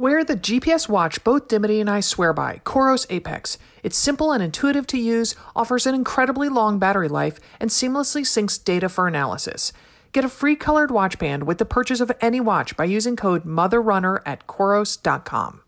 [0.00, 3.58] Wear the GPS watch both Dimity and I swear by, Coros Apex.
[3.82, 8.62] It's simple and intuitive to use, offers an incredibly long battery life, and seamlessly syncs
[8.62, 9.72] data for analysis.
[10.12, 13.44] Get a free colored watch band with the purchase of any watch by using code
[13.44, 15.62] MOTHERRUNNER at Coros.com.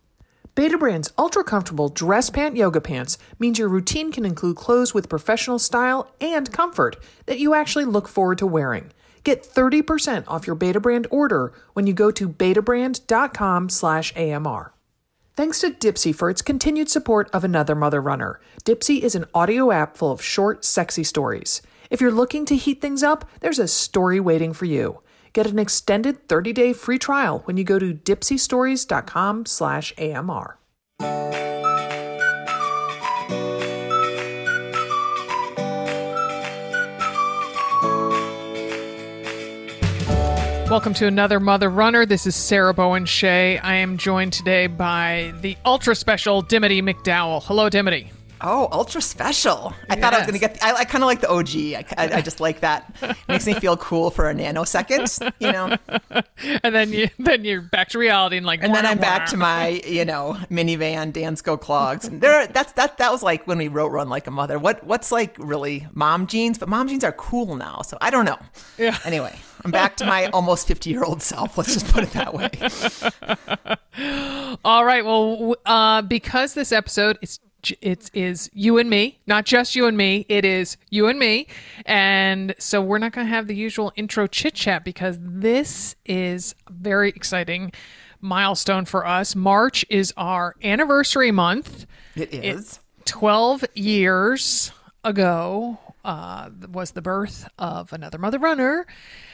[0.54, 5.58] Betabrand's ultra comfortable dress pant yoga pants means your routine can include clothes with professional
[5.58, 8.92] style and comfort that you actually look forward to wearing.
[9.24, 14.72] Get 30% off your Betabrand order when you go to betabrand.com slash AMR.
[15.36, 18.40] Thanks to Dipsea for its continued support of Another Mother Runner.
[18.64, 21.62] Dipsea is an audio app full of short, sexy stories.
[21.88, 25.00] If you're looking to heat things up, there's a story waiting for you.
[25.32, 30.58] Get an extended 30-day free trial when you go to dipseastories.com slash AMR.
[40.70, 42.06] Welcome to another Mother Runner.
[42.06, 43.58] This is Sarah Bowen Shea.
[43.58, 47.42] I am joined today by the ultra special Dimity McDowell.
[47.42, 48.12] Hello, Dimity.
[48.42, 49.74] Oh, ultra special!
[49.88, 50.54] I thought I was going to get.
[50.54, 51.48] The, I, I kind of like the OG.
[51.50, 52.96] I, I, I, just like that.
[53.28, 55.76] Makes me feel cool for a nanosecond, you know.
[56.62, 58.62] and then you, then you're back to reality and like.
[58.62, 62.06] And then I'm back to my, you know, minivan Dansko clogs.
[62.06, 62.98] And there, that's that.
[62.98, 66.26] That was like when we wrote "Run Like a Mother." What what's like really mom
[66.26, 66.58] jeans?
[66.58, 68.38] But mom jeans are cool now, so I don't know.
[68.78, 68.96] Yeah.
[69.04, 71.58] Anyway, I'm back to my almost 50 year old self.
[71.58, 72.50] Let's just put it that way.
[74.64, 75.04] All right.
[75.04, 77.38] Well, uh, because this episode is
[77.80, 80.26] it is you and me, not just you and me.
[80.28, 81.46] It is you and me.
[81.86, 86.54] And so we're not going to have the usual intro chit chat because this is
[86.66, 87.72] a very exciting
[88.20, 89.34] milestone for us.
[89.34, 91.86] March is our anniversary month.
[92.14, 92.72] It is.
[92.74, 94.72] It, 12 years
[95.04, 98.86] ago uh, was the birth of another Mother Runner.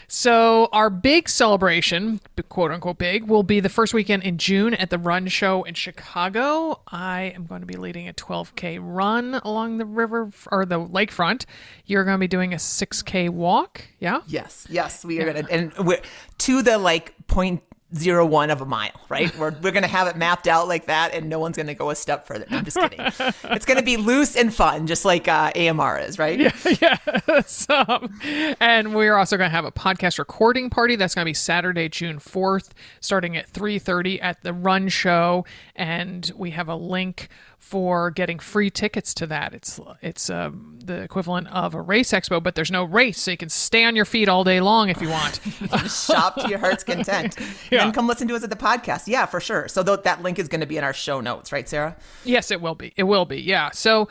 [0.08, 4.90] So our big celebration, quote unquote big, will be the first weekend in June at
[4.90, 6.80] the Run Show in Chicago.
[6.88, 11.44] I am going to be leading a 12k run along the river or the lakefront.
[11.86, 13.82] You're going to be doing a 6k walk.
[13.98, 14.20] Yeah.
[14.26, 14.66] Yes.
[14.70, 15.32] Yes, we are yeah.
[15.32, 16.02] going to, and we're
[16.38, 17.62] to the like point
[17.94, 19.34] zero one of a mile, right?
[19.38, 21.74] We're, we're going to have it mapped out like that, and no one's going to
[21.74, 22.44] go a step further.
[22.50, 22.98] No, I'm just kidding.
[23.44, 26.38] it's going to be loose and fun, just like uh, AMR is, right?
[26.38, 26.52] Yeah.
[27.28, 27.66] Yes.
[27.70, 28.18] Um,
[28.60, 30.96] and we're also going to have a podcast recording party.
[30.96, 32.70] That's going to be Saturday, June 4th,
[33.00, 37.28] starting at 3:30 at the Run Show, and we have a link
[37.66, 39.52] for getting free tickets to that.
[39.52, 43.36] It's it's um, the equivalent of a race expo, but there's no race, so you
[43.36, 45.40] can stay on your feet all day long if you want.
[45.60, 47.36] you shop to your heart's content,
[47.72, 47.84] yeah.
[47.84, 49.08] and come listen to us at the podcast.
[49.08, 49.66] Yeah, for sure.
[49.66, 51.96] So th- that link is going to be in our show notes, right, Sarah?
[52.24, 52.92] Yes, it will be.
[52.96, 53.40] It will be.
[53.40, 53.70] Yeah.
[53.72, 54.08] So.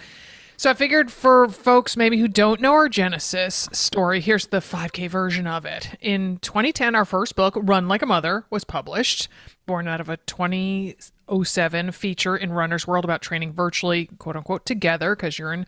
[0.57, 5.09] So I figured for folks maybe who don't know our Genesis story, here's the 5K
[5.09, 5.97] version of it.
[5.99, 9.27] In 2010, our first book, Run Like a Mother, was published,
[9.65, 10.15] born out of a
[11.27, 15.65] 2007 feature in Runner's World about training virtually, quote unquote, together, because you're in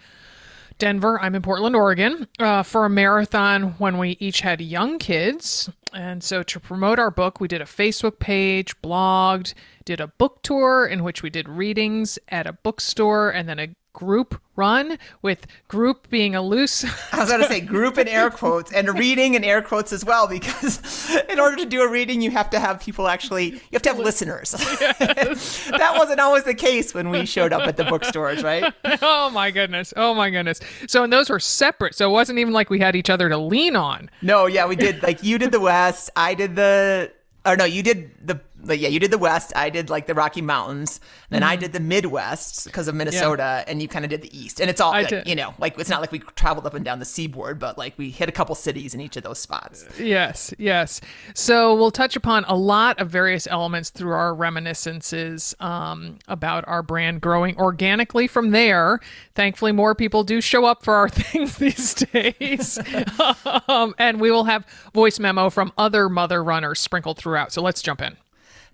[0.78, 5.69] Denver, I'm in Portland, Oregon, uh, for a marathon when we each had young kids.
[5.94, 9.53] And so to promote our book, we did a Facebook page, blogged,
[9.85, 13.69] did a book tour in which we did readings at a bookstore, and then a
[13.97, 18.29] group run with group being a loose I was going to say group in air
[18.41, 22.21] quotes and reading in air quotes as well because in order to do a reading
[22.21, 24.53] you have to have people actually you have to have listeners.
[24.79, 25.65] Yes.
[25.71, 28.71] that wasn't always the case when we showed up at the bookstores, right?
[29.01, 29.95] Oh my goodness.
[29.97, 30.59] Oh my goodness.
[30.87, 31.95] So and those were separate.
[31.95, 34.11] So it wasn't even like we had each other to lean on.
[34.21, 37.11] No, yeah, we did like you did the west, I did the
[37.47, 39.53] or no, you did the but yeah, you did the West.
[39.56, 41.00] I did like the Rocky Mountains.
[41.29, 41.51] Then mm-hmm.
[41.51, 43.72] I did the Midwest because of Minnesota, yeah.
[43.72, 44.59] and you kind of did the East.
[44.59, 47.00] And it's all like, you know, like it's not like we traveled up and down
[47.00, 49.85] the seaboard, but like we hit a couple cities in each of those spots.
[50.00, 51.01] Yes, yes.
[51.34, 56.84] So we'll touch upon a lot of various elements through our reminiscences um, about our
[56.84, 59.00] brand growing organically from there.
[59.35, 62.79] Thankfully, more people do show up for our things these days,
[63.68, 67.51] um, and we will have voice memo from other mother runners sprinkled throughout.
[67.51, 68.18] So let's jump in.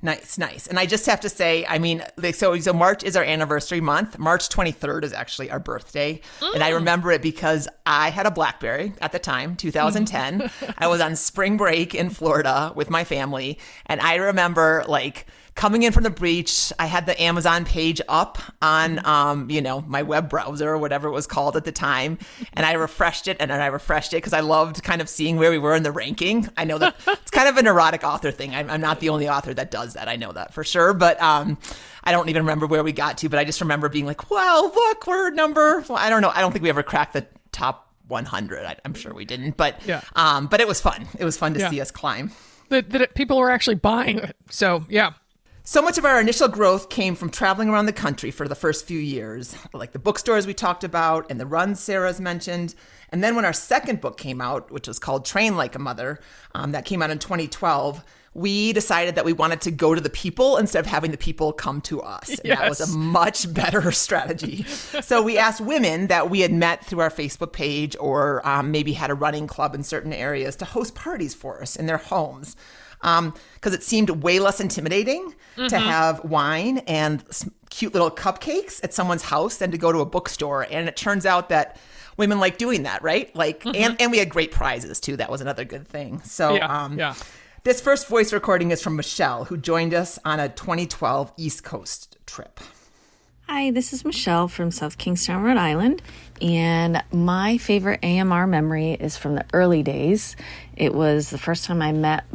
[0.03, 0.67] Nice, nice.
[0.67, 3.79] And I just have to say, I mean, like, so so March is our anniversary
[3.79, 4.19] month.
[4.19, 6.53] March 23rd is actually our birthday, mm.
[6.53, 6.75] and I mm.
[6.75, 10.51] remember it because I had a BlackBerry at the time, 2010.
[10.77, 15.83] I was on spring break in Florida with my family, and I remember like coming
[15.83, 20.01] in from the breach, I had the Amazon page up on, um, you know, my
[20.01, 22.17] web browser or whatever it was called at the time.
[22.53, 25.37] And I refreshed it and then I refreshed it because I loved kind of seeing
[25.37, 26.49] where we were in the ranking.
[26.57, 28.55] I know that it's kind of an erotic author thing.
[28.55, 30.09] I'm, I'm, not the only author that does that.
[30.09, 30.93] I know that for sure.
[30.93, 31.57] But, um,
[32.03, 34.71] I don't even remember where we got to, but I just remember being like, well,
[34.73, 36.31] look, we're number, well, I don't know.
[36.33, 38.65] I don't think we ever cracked the top 100.
[38.65, 40.01] I, am sure we didn't, but, yeah.
[40.15, 41.07] um, but it was fun.
[41.17, 41.69] It was fun to yeah.
[41.69, 42.31] see us climb.
[42.69, 44.35] That, that people were actually buying it.
[44.49, 45.13] So, yeah.
[45.65, 48.85] So much of our initial growth came from traveling around the country for the first
[48.85, 52.75] few years, like the bookstores we talked about and the runs Sarah's mentioned.
[53.11, 56.19] And then when our second book came out, which was called Train Like a Mother,
[56.53, 60.09] um, that came out in 2012, we decided that we wanted to go to the
[60.09, 62.27] people instead of having the people come to us.
[62.27, 62.59] And yes.
[62.59, 64.63] that was a much better strategy.
[64.63, 68.91] so we asked women that we had met through our Facebook page or um, maybe
[68.91, 72.57] had a running club in certain areas to host parties for us in their homes
[73.03, 75.67] because um, it seemed way less intimidating mm-hmm.
[75.67, 77.23] to have wine and
[77.69, 80.65] cute little cupcakes at someone's house than to go to a bookstore.
[80.71, 81.77] And it turns out that
[82.17, 83.35] women like doing that, right?
[83.35, 83.75] Like, mm-hmm.
[83.75, 85.17] and, and we had great prizes too.
[85.17, 86.21] That was another good thing.
[86.21, 87.15] So, yeah, um, yeah.
[87.63, 92.17] This first voice recording is from Michelle, who joined us on a 2012 East Coast
[92.25, 92.59] trip.
[93.47, 96.01] Hi, this is Michelle from South Kingstown, Rhode Island,
[96.41, 100.35] and my favorite AMR memory is from the early days.
[100.75, 102.25] It was the first time I met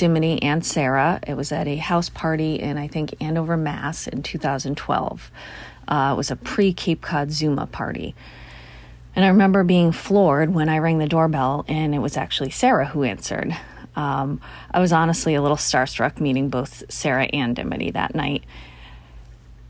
[0.00, 1.20] Dimity and Sarah.
[1.26, 5.30] It was at a house party in, I think, Andover, Mass in 2012.
[5.86, 8.14] Uh, it was a pre Cape Cod Zooma party.
[9.14, 12.86] And I remember being floored when I rang the doorbell and it was actually Sarah
[12.86, 13.54] who answered.
[13.94, 18.44] Um, I was honestly a little starstruck meeting both Sarah and Dimity that night.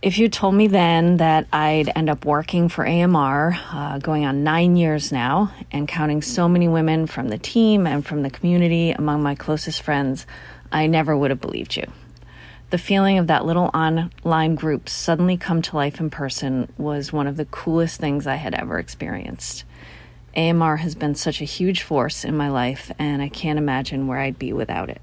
[0.02, 4.42] If you told me then that I'd end up working for AMR, uh, going on
[4.42, 8.92] nine years now, and counting so many women from the team and from the community
[8.92, 10.24] among my closest friends,
[10.72, 11.84] I never would have believed you.
[12.70, 17.26] The feeling of that little online group suddenly come to life in person was one
[17.26, 19.64] of the coolest things I had ever experienced.
[20.34, 24.20] AMR has been such a huge force in my life, and I can't imagine where
[24.20, 25.02] I'd be without it.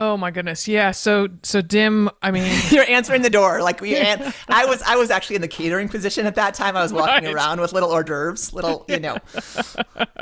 [0.00, 0.68] Oh my goodness.
[0.68, 0.92] Yeah.
[0.92, 3.60] So so dim, I mean You're answering the door.
[3.62, 6.76] Like we I was I was actually in the catering position at that time.
[6.76, 7.34] I was walking right.
[7.34, 9.18] around with little hors d'oeuvres, little, you know,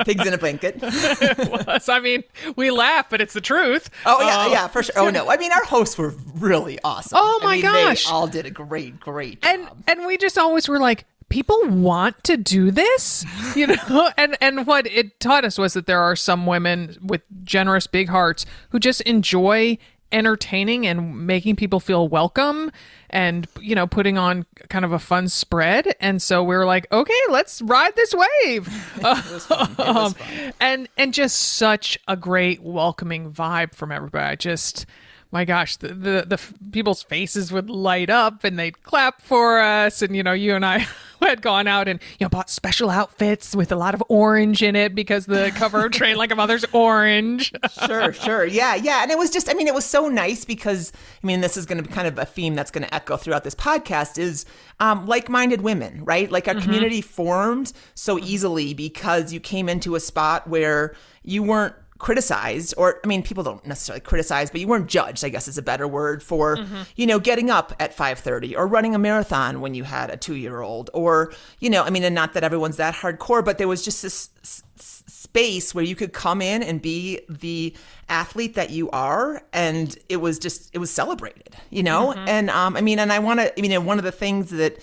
[0.05, 0.81] pigs in a blanket.
[0.83, 1.91] was.
[1.91, 2.25] I mean,
[2.57, 3.91] we laugh, but it's the truth.
[4.07, 4.95] Oh yeah, uh, yeah, for sure.
[4.99, 5.29] Oh no.
[5.31, 7.19] I mean our hosts were really awesome.
[7.21, 8.07] Oh my I mean, gosh.
[8.07, 9.53] They all did a great, great job.
[9.53, 13.25] And and we just always were like, people want to do this
[13.55, 14.11] you know?
[14.17, 18.09] And and what it taught us was that there are some women with generous big
[18.09, 19.79] hearts who just enjoy
[20.13, 22.71] entertaining and making people feel welcome
[23.11, 25.95] and you know putting on kind of a fun spread.
[26.01, 28.69] And so we are like okay let's ride this wave.
[29.79, 30.15] Um,
[30.61, 34.25] and and just such a great welcoming vibe from everybody.
[34.25, 34.87] I just
[35.37, 36.41] my gosh, the, the, the
[36.73, 40.01] people's faces would light up and they'd clap for us.
[40.01, 40.87] And, you know, you and I
[41.21, 44.75] had gone out and, you know, bought special outfits with a lot of orange in
[44.75, 47.53] it because the cover of Train Like a Mother's orange.
[47.85, 48.47] sure, sure.
[48.47, 49.03] Yeah, yeah.
[49.03, 50.91] And it was just, I mean, it was so nice because,
[51.23, 53.19] I mean, this is going to be kind of a theme that's going to echo
[53.19, 54.47] throughout this podcast is
[54.81, 56.33] um, like minded women, right?
[56.33, 56.63] Like our mm-hmm.
[56.63, 63.01] community formed so easily because you came into a spot where you weren't criticized or
[63.03, 65.89] i mean people don't necessarily criticize but you weren't judged i guess is a better
[65.89, 66.83] word for mm-hmm.
[66.95, 70.91] you know getting up at 5.30 or running a marathon when you had a two-year-old
[70.93, 74.03] or you know i mean and not that everyone's that hardcore but there was just
[74.03, 74.63] this s-
[75.07, 77.75] space where you could come in and be the
[78.09, 82.29] athlete that you are and it was just it was celebrated you know mm-hmm.
[82.29, 84.79] and um i mean and i want to i mean one of the things that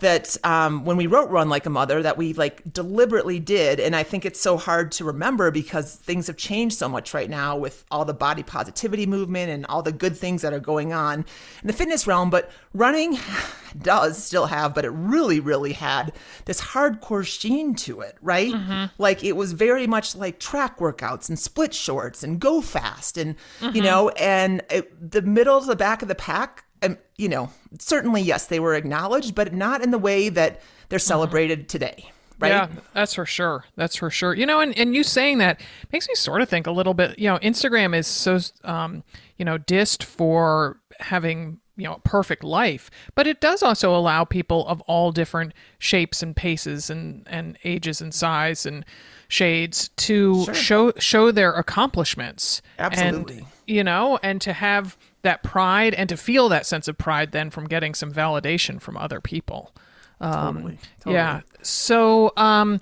[0.00, 3.80] that um, when we wrote Run Like a Mother that we like deliberately did.
[3.80, 7.30] And I think it's so hard to remember because things have changed so much right
[7.30, 10.92] now with all the body positivity movement and all the good things that are going
[10.92, 11.24] on
[11.62, 12.30] in the fitness realm.
[12.30, 13.18] But running
[13.82, 16.12] does still have, but it really, really had
[16.44, 18.52] this hardcore sheen to it, right?
[18.52, 18.84] Mm-hmm.
[18.98, 23.36] Like it was very much like track workouts and split shorts and go fast and,
[23.60, 23.76] mm-hmm.
[23.76, 27.50] you know, and it, the middle to the back of the pack um, you know,
[27.78, 31.06] certainly, yes, they were acknowledged, but not in the way that they're mm-hmm.
[31.06, 31.66] celebrated mm-hmm.
[31.66, 32.10] today.
[32.38, 32.52] Right?
[32.52, 33.66] Yeah, that's for sure.
[33.76, 34.32] That's for sure.
[34.32, 35.60] You know, and, and you saying that
[35.92, 39.04] makes me sort of think a little bit, you know, Instagram is so, um,
[39.36, 44.24] you know, dissed for having, you know, a perfect life, but it does also allow
[44.24, 48.86] people of all different shapes and paces and, and ages and size and
[49.28, 50.54] shades to sure.
[50.54, 52.62] show, show their accomplishments.
[52.78, 53.36] Absolutely.
[53.36, 57.32] And, you know, and to have, that pride and to feel that sense of pride
[57.32, 59.72] then from getting some validation from other people.
[60.20, 61.14] Um, totally, totally.
[61.14, 61.40] Yeah.
[61.62, 62.80] So, um,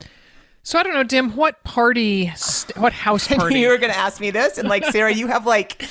[0.69, 1.35] so I don't know, Dim.
[1.35, 2.31] What party?
[2.37, 3.59] St- what house party?
[3.59, 5.83] you were going to ask me this, and like Sarah, you have like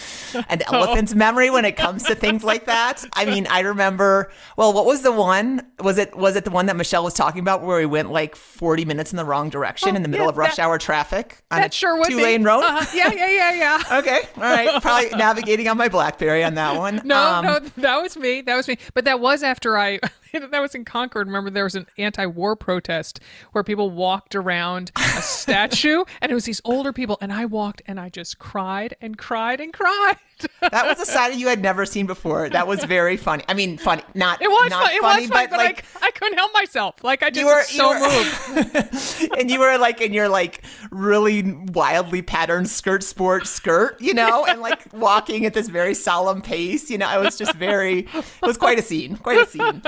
[0.50, 3.04] an elephant's memory when it comes to things like that.
[3.14, 4.32] I mean, I remember.
[4.56, 5.66] Well, what was the one?
[5.80, 8.36] Was it was it the one that Michelle was talking about where we went like
[8.36, 10.78] forty minutes in the wrong direction oh, in the middle yeah, of rush that, hour
[10.78, 12.60] traffic on a sure two lane road?
[12.60, 12.86] Uh-huh.
[12.94, 13.98] Yeah, yeah, yeah, yeah.
[13.98, 14.80] okay, all right.
[14.80, 17.02] Probably navigating on my BlackBerry on that one.
[17.04, 18.42] No, um, no, that was me.
[18.42, 18.78] That was me.
[18.94, 20.00] But that was after I
[20.40, 21.28] that was in Concord.
[21.28, 23.20] Remember, there was an anti-war protest
[23.52, 27.82] where people walked around a statue, and it was these older people, and I walked
[27.86, 30.18] and I just cried and cried and cried.
[30.62, 32.50] that was a side you I'd never seen before.
[32.50, 33.44] That was very funny.
[33.48, 34.04] I mean, funny.
[34.14, 34.96] Not It was not fun.
[34.96, 37.04] It funny, was funny, but, but, like I, I couldn't help myself.
[37.04, 39.32] Like I just you were was so you were, moved.
[39.40, 44.46] and you were like in your like really wildly patterned skirt sport skirt, you know,
[44.50, 46.90] and like walking at this very solemn pace.
[46.90, 48.08] You know, I was just very.
[48.14, 49.18] It was quite a scene.
[49.18, 49.82] Quite a scene.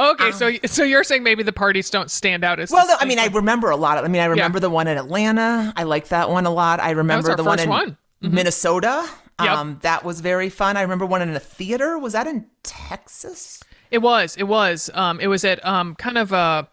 [0.00, 2.96] Okay, so um, so you're saying maybe the parties don't stand out as Well, no,
[2.98, 4.04] I mean, I remember a lot of.
[4.04, 5.72] I mean, I remember the one in Atlanta.
[5.76, 6.80] I like that one a lot.
[6.80, 7.98] I remember the one first in one.
[8.22, 8.34] Mm-hmm.
[8.34, 9.08] Minnesota.
[9.40, 9.48] Yep.
[9.50, 10.76] Um, that was very fun.
[10.76, 11.96] I remember one in a theater.
[11.98, 13.62] Was that in Texas?
[13.90, 14.36] It was.
[14.36, 14.90] It was.
[14.94, 16.68] Um, it was at um, kind of a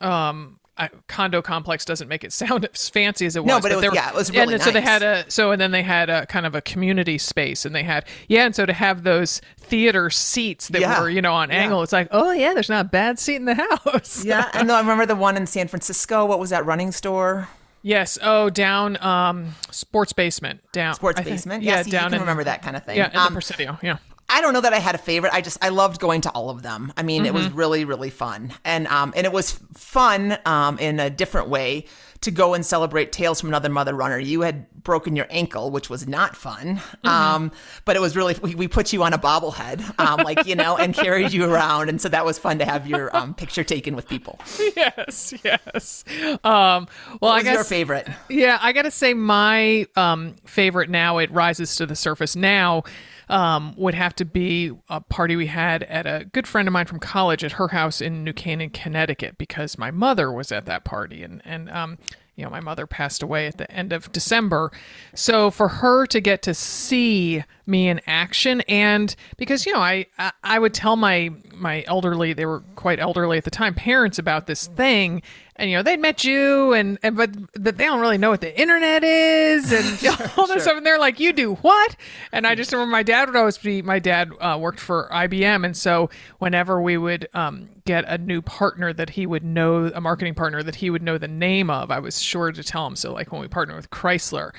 [0.00, 1.84] um, a condo complex.
[1.86, 3.48] Doesn't make it sound as fancy as it was.
[3.48, 5.30] No, but it was- were- yeah, it was and really then- so they had a
[5.30, 8.44] so and then they had a kind of a community space, and they had yeah,
[8.44, 11.00] and so to have those theater seats that Yeah.
[11.00, 11.56] were you know on Yeah.
[11.56, 14.22] angle, it's like oh yeah, there's not a bad seat in the house.
[14.24, 16.26] Yeah, and I remember the one in San Francisco.
[16.26, 17.48] What was that running store?
[17.82, 18.18] Yes.
[18.22, 21.62] Oh, down um, sports basement down Sports think- basement.
[21.62, 22.96] Yeah, Yes, you down can in remember that kind of thing.
[22.96, 23.78] yeah in Um, the Presidio.
[23.82, 23.98] Yeah.
[24.28, 25.34] I don't know that I had a favorite.
[25.34, 26.92] I just I loved going to all of them.
[26.96, 27.36] I mean, it Mm-hmm.
[27.36, 31.84] was really really fun, and um and it was fun um in a different way
[32.22, 34.18] to go and celebrate Tales from Another Mother Runner.
[34.18, 36.76] You had broken your ankle, which was not fun.
[36.76, 37.08] Mm-hmm.
[37.08, 37.52] Um,
[37.84, 40.76] but it was really we, we put you on a bobblehead, um, like you know,
[40.76, 43.94] and carried you around, and so that was fun to have your um picture taken
[43.94, 44.38] with people.
[44.76, 46.04] yes, yes.
[46.44, 46.88] Um,
[47.20, 48.08] well, I guess your favorite?
[48.28, 51.18] Yeah, I got to say my um, favorite now.
[51.18, 52.84] It rises to the surface now.
[53.32, 56.84] Um, would have to be a party we had at a good friend of mine
[56.84, 60.84] from college at her house in New Canaan, Connecticut, because my mother was at that
[60.84, 61.96] party, and and um,
[62.36, 64.70] you know my mother passed away at the end of December,
[65.14, 70.04] so for her to get to see me in action, and because you know I
[70.18, 71.30] I, I would tell my
[71.62, 75.22] my elderly they were quite elderly at the time parents about this thing.
[75.56, 78.40] And you know they'd met you and, and but that they don't really know what
[78.40, 80.76] the internet is and all this stuff.
[80.76, 81.96] And they're like you do what?
[82.32, 85.64] And i just remember my dad would always be my dad uh, worked for ibm
[85.64, 90.00] and so whenever we would um, get a new partner that he would know a
[90.00, 92.96] marketing partner that he would know the name of i was sure to tell him.
[92.96, 94.52] So like when we partnered with chrysler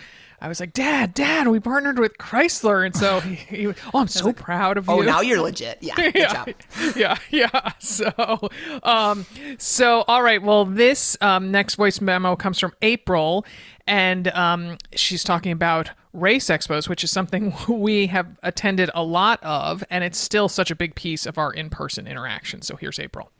[0.44, 4.10] I was like, Dad, Dad, we partnered with Chrysler, and so he, he oh, I'm
[4.10, 4.94] so proud of you.
[4.94, 5.78] Oh, now you're legit.
[5.80, 6.50] Yeah, good yeah, job.
[6.98, 7.72] yeah, yeah.
[7.80, 8.50] So,
[8.84, 9.26] um,
[9.58, 10.44] so all right.
[10.44, 13.46] Well, this um, next voice memo comes from April,
[13.88, 19.42] and um, she's talking about race expos, which is something we have attended a lot
[19.44, 22.62] of, and it's still such a big piece of our in-person interaction.
[22.62, 23.32] So here's April.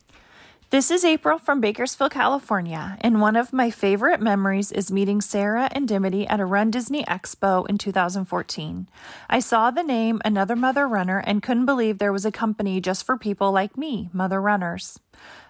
[0.74, 5.70] This is April from Bakersfield, California, and one of my favorite memories is meeting Sarah
[5.72, 8.90] and Dimity at a Run Disney Expo in 2014.
[9.30, 13.06] I saw the name Another Mother Runner and couldn't believe there was a company just
[13.06, 15.00] for people like me, mother runners.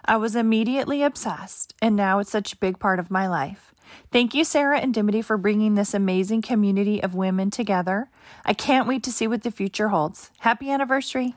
[0.04, 3.74] I was immediately obsessed, and now it's such a big part of my life.
[4.12, 8.10] Thank you, Sarah and Dimity, for bringing this amazing community of women together.
[8.44, 10.32] I can't wait to see what the future holds.
[10.40, 11.36] Happy anniversary!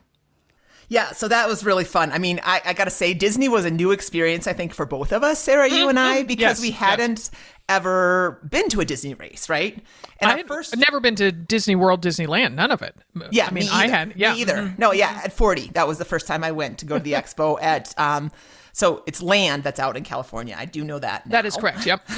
[0.89, 2.11] Yeah, so that was really fun.
[2.11, 4.85] I mean, I, I got to say, Disney was a new experience, I think, for
[4.85, 7.29] both of us, Sarah, you and I, because Yes, we hadn't
[7.67, 9.83] ever been to a Disney race, right?
[10.19, 12.95] And I at first, never been to Disney World, Disneyland, none of it.
[13.31, 14.55] yeah, I mean, me I had, yeah, me either.
[14.55, 14.79] mhm.
[14.79, 17.13] No, yeah, at 40, that was the first time I went to go to the
[17.21, 18.31] expo at, um,
[18.77, 20.55] so it's land that's out in California.
[20.55, 21.23] I do know that.
[21.25, 21.83] That is correct.
[21.83, 22.07] Yep.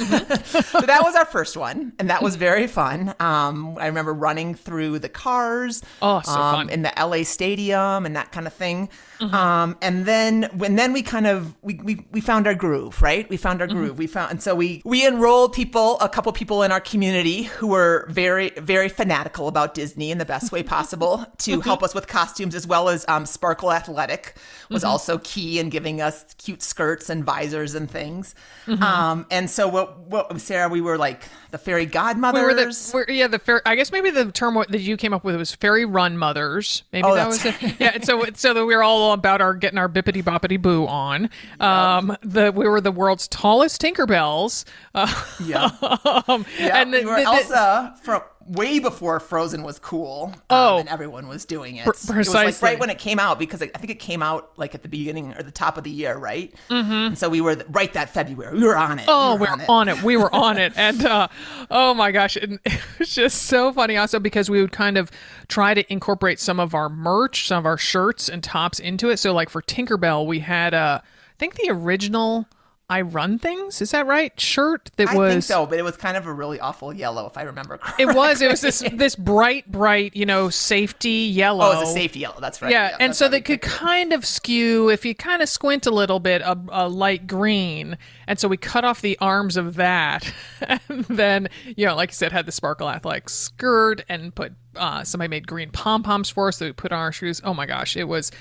[0.44, 3.14] so that was our first one, and that was very fun.
[3.18, 6.70] Um, I remember running through the cars, Oh, so um, fun.
[6.70, 8.90] in the LA Stadium and that kind of thing.
[9.20, 9.34] Mm-hmm.
[9.34, 13.28] Um, and then when then we kind of we, we we found our groove, right?
[13.30, 13.76] We found our Mm-hmm.
[13.78, 13.98] groove.
[13.98, 17.68] We found, and so we we enrolled people, a couple people in our community who
[17.68, 21.60] were very very fanatical about Disney in the best way possible to Mm-hmm.
[21.62, 24.34] help us with costumes, as well as um, Sparkle Athletic
[24.68, 24.90] was Mm-hmm.
[24.90, 28.34] also key in giving us cute skirts and visors and things.
[28.66, 28.82] Mm-hmm.
[28.82, 32.42] Um, and so what what Sarah, we were like the fairy we godmothers.
[32.42, 33.62] were the we're, yeah the fair.
[33.66, 36.82] I guess maybe the term that you came up with was fairy run mothers.
[36.92, 37.54] Maybe Oh, that was it.
[37.80, 38.00] yeah.
[38.02, 41.30] So so that we were all about our getting our bippity boppity boo on.
[41.58, 44.64] Um, the we were the world's tallest Tinkerbells.
[44.94, 45.12] Uh,
[45.44, 45.70] yeah.
[46.28, 50.32] um, Yeah, and the, we were the- Elsa from way before Frozen was cool.
[50.34, 50.78] um, Oh.
[50.78, 51.84] and everyone was doing it.
[51.84, 52.14] Pre- It was like
[52.46, 52.66] precisely.
[52.68, 55.34] right when it came out because I think it came out like at the beginning
[55.34, 56.52] or the top of the year, right?
[56.68, 56.90] Mm-hmm.
[56.92, 58.58] And so we were right that February.
[58.58, 59.04] We were on it.
[59.08, 59.68] Oh, we we're were on it.
[59.68, 60.02] on it.
[60.02, 60.72] We were on it.
[60.80, 61.28] And uh,
[61.70, 62.36] oh my gosh.
[62.50, 62.60] It
[62.98, 65.10] was just so funny also because we would kind of
[65.48, 69.18] try to incorporate some of our merch, some of our shirts and tops into it.
[69.18, 72.46] So, like for Tinkerbell, we had, uh, I think the original
[72.90, 73.80] I Run Things.
[73.80, 74.38] Is that right?
[74.38, 75.28] Shirt that I was.
[75.28, 77.78] I think so, but it was kind of a really awful yellow, if I remember
[77.78, 78.04] correctly.
[78.10, 78.42] It was.
[78.42, 81.66] It was this this bright, bright, you know, safety yellow.
[81.66, 82.40] Oh, it's a safety yellow.
[82.40, 82.72] That's right.
[82.72, 86.18] Yeah, and so they could kind of skew if you kind of squint a little
[86.18, 87.96] bit, a, a light green.
[88.26, 90.32] And so we cut off the arms of that,
[90.88, 95.04] and then you know, like you said, had the sparkle athletic skirt and put uh,
[95.04, 97.40] somebody made green pom poms for us that we put on our shoes.
[97.44, 98.32] Oh my gosh, it was.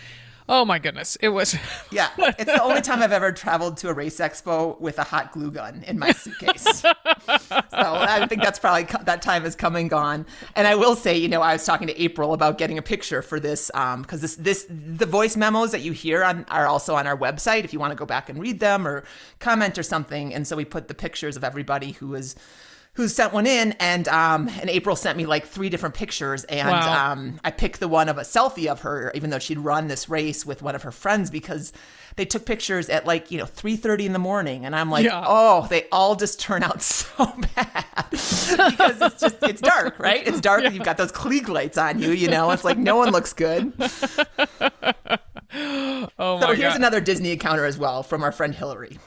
[0.52, 1.56] Oh my goodness, it was.
[1.92, 5.32] Yeah, it's the only time I've ever traveled to a race expo with a hot
[5.32, 6.82] glue gun in my suitcase.
[6.82, 6.92] so
[7.72, 10.26] I think that's probably that time has come and gone.
[10.56, 13.24] And I will say, you know, I was talking to April about getting a picture
[13.24, 16.96] for this um, because this this the voice memos that you hear on are also
[16.96, 19.04] on our website if you want to go back and read them or
[19.40, 20.34] comment or something.
[20.34, 22.36] And so we put the pictures of everybody who was
[23.00, 26.68] who sent one in and um and April sent me like three different pictures and
[26.68, 27.12] Wow.
[27.14, 30.10] um I picked the one of a selfie of her even though she'd run this
[30.10, 31.72] race with one of her friends because
[32.18, 35.24] they took pictures at like you know 3:30 in the morning and I'm like Yeah.
[35.26, 37.26] oh they all just turn out so
[37.56, 41.78] bad because it's just it's dark right it's dark and you've got those Klieg lights
[41.78, 43.72] on you you know it's like no one looks good
[45.52, 46.76] Oh so here's god.
[46.76, 49.00] another Disney encounter as well from our friend Hillary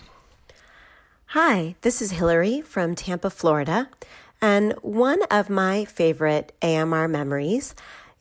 [1.34, 3.88] Hi, this is Hillary from Tampa, Florida.
[4.42, 7.74] And one of my favorite AMR memories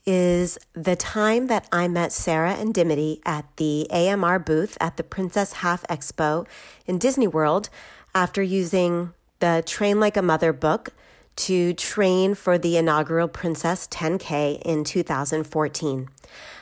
[0.06, 5.04] is the time that I met Sarah and Dimity at the AMR booth at the
[5.04, 6.48] Princess Half Expo
[6.86, 7.68] in Disney World
[8.16, 10.92] after using the Train Like a Mother book
[11.36, 16.08] to train for the inaugural Princess 10K in 2014.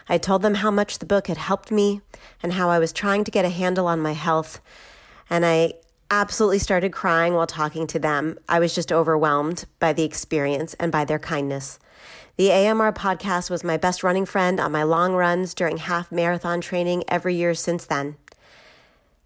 [0.09, 2.01] I told them how much the book had helped me
[2.41, 4.59] and how I was trying to get a handle on my health.
[5.29, 5.73] And I
[6.11, 8.37] absolutely started crying while talking to them.
[8.47, 11.79] I was just overwhelmed by the experience and by their kindness.
[12.37, 16.61] The AMR podcast was my best running friend on my long runs during half marathon
[16.61, 18.15] training every year since then.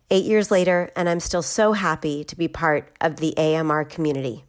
[0.09, 4.43] Eight years later, and I'm still so happy to be part of the AMR community.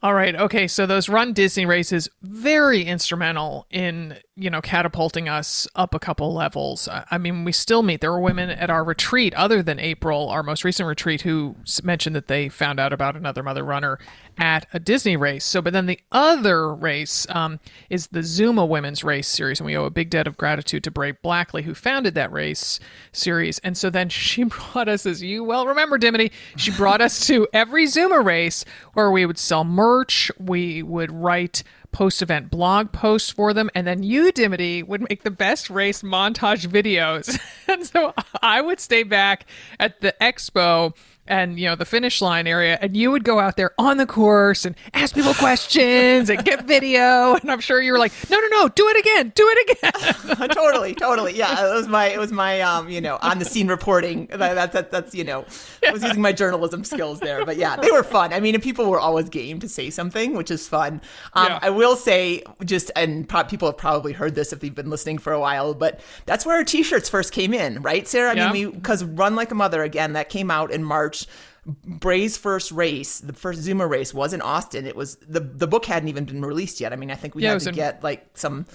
[0.00, 0.36] All right.
[0.36, 0.68] Okay.
[0.68, 6.32] So those run Disney races very instrumental in you know catapulting us up a couple
[6.32, 6.88] levels.
[7.10, 8.00] I mean, we still meet.
[8.00, 12.14] There were women at our retreat, other than April, our most recent retreat, who mentioned
[12.14, 13.98] that they found out about another mother runner
[14.38, 15.44] at a Disney race.
[15.44, 19.76] So, but then the other race um, is the Zooma Women's Race series, and we
[19.76, 22.80] owe a big debt of gratitude to Brae Blackley, who founded that race
[23.12, 23.58] series.
[23.60, 27.46] And so then she brought us, as you well remember, Dimity, she brought us to
[27.52, 33.30] every Zooma race where we would sell merch, we would write post event blog posts
[33.30, 37.40] for them, and then you, Dimity, would make the best race montage videos.
[37.68, 39.46] and so I would stay back
[39.80, 40.94] at the expo
[41.28, 44.06] and you know the finish line area and you would go out there on the
[44.06, 48.38] course and ask people questions and get video and i'm sure you were like no
[48.38, 51.34] no no do it again do it again totally, totally.
[51.36, 54.26] Yeah, it was my it was my um, you know, on the scene reporting.
[54.26, 55.44] That, that, that that's you know,
[55.86, 57.44] I was using my journalism skills there.
[57.44, 58.32] But yeah, they were fun.
[58.32, 61.00] I mean, and people were always game to say something, which is fun.
[61.34, 61.58] Um, Yeah.
[61.62, 65.18] I will say, just and pro- people have probably heard this if they've been listening
[65.18, 68.30] for a while, but that's where our t-shirts first came in, right, Sarah?
[68.30, 68.52] I Yeah.
[68.52, 71.17] mean, we because Run Like a Mother again that came out in March.
[71.66, 74.86] Brae's first race, the first Zooma race, was in Austin.
[74.86, 76.92] It was the the book hadn't even been released yet.
[76.92, 78.66] I mean, I think we Yeah, had to in- get like some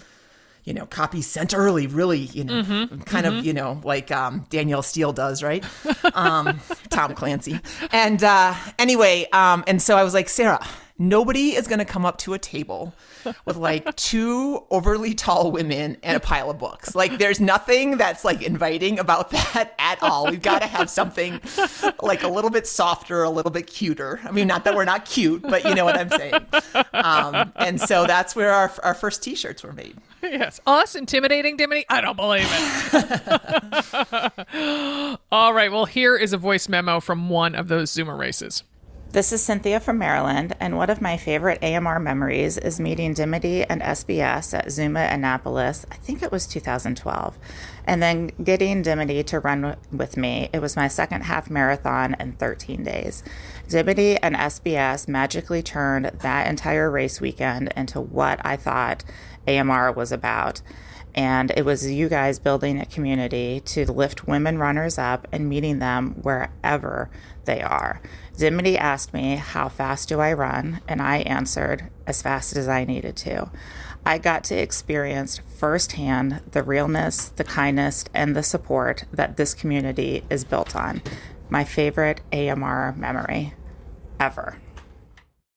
[0.65, 4.45] you know, copies sent early, really, you know, Mm-hmm, kind of, you know, like um,
[4.49, 5.63] Danielle Steel does, right?
[6.13, 7.59] Um, Tom Clancy.
[7.91, 10.65] And uh, anyway, um, and so I was like, Sarah,
[10.97, 12.93] nobody is going to come up to a table
[13.45, 16.95] with like two overly tall women and a pile of books.
[16.95, 20.29] Like, there's nothing that's like inviting about that at all.
[20.29, 21.41] We've got to have something
[22.01, 24.19] like a little bit softer, a little bit cuter.
[24.23, 26.33] I mean, not that we're not cute, but you know what I'm saying.
[26.93, 29.97] Um, and so that's where our, our first t shirts were made.
[30.21, 32.47] yes us intimidating dimity i don't believe
[34.53, 38.63] it all right well here is a voice memo from one of those zooma races
[39.13, 43.63] This is Cynthia from Maryland, and one of my favorite AMR memories is meeting Dimity
[43.63, 45.85] and SBS at Zooma Annapolis.
[45.91, 47.37] I think it was 2012.
[47.85, 50.49] And then getting Dimity to run with me.
[50.51, 53.23] It was my second half marathon in 13 days.
[53.69, 59.03] Dimity and SBS magically turned that entire race weekend into what I thought
[59.47, 60.63] AMR was about.
[61.13, 65.77] And it was you guys building a community to lift women runners up and meeting
[65.77, 67.11] them wherever
[67.45, 68.01] they are.
[68.37, 70.81] Dimity asked me, How fast do I run?
[70.87, 73.49] And I answered, As fast as I needed to.
[74.05, 80.23] I got to experience firsthand the realness, the kindness, and the support that this community
[80.29, 81.01] is built on.
[81.49, 83.53] My favorite AMR memory
[84.19, 84.57] ever.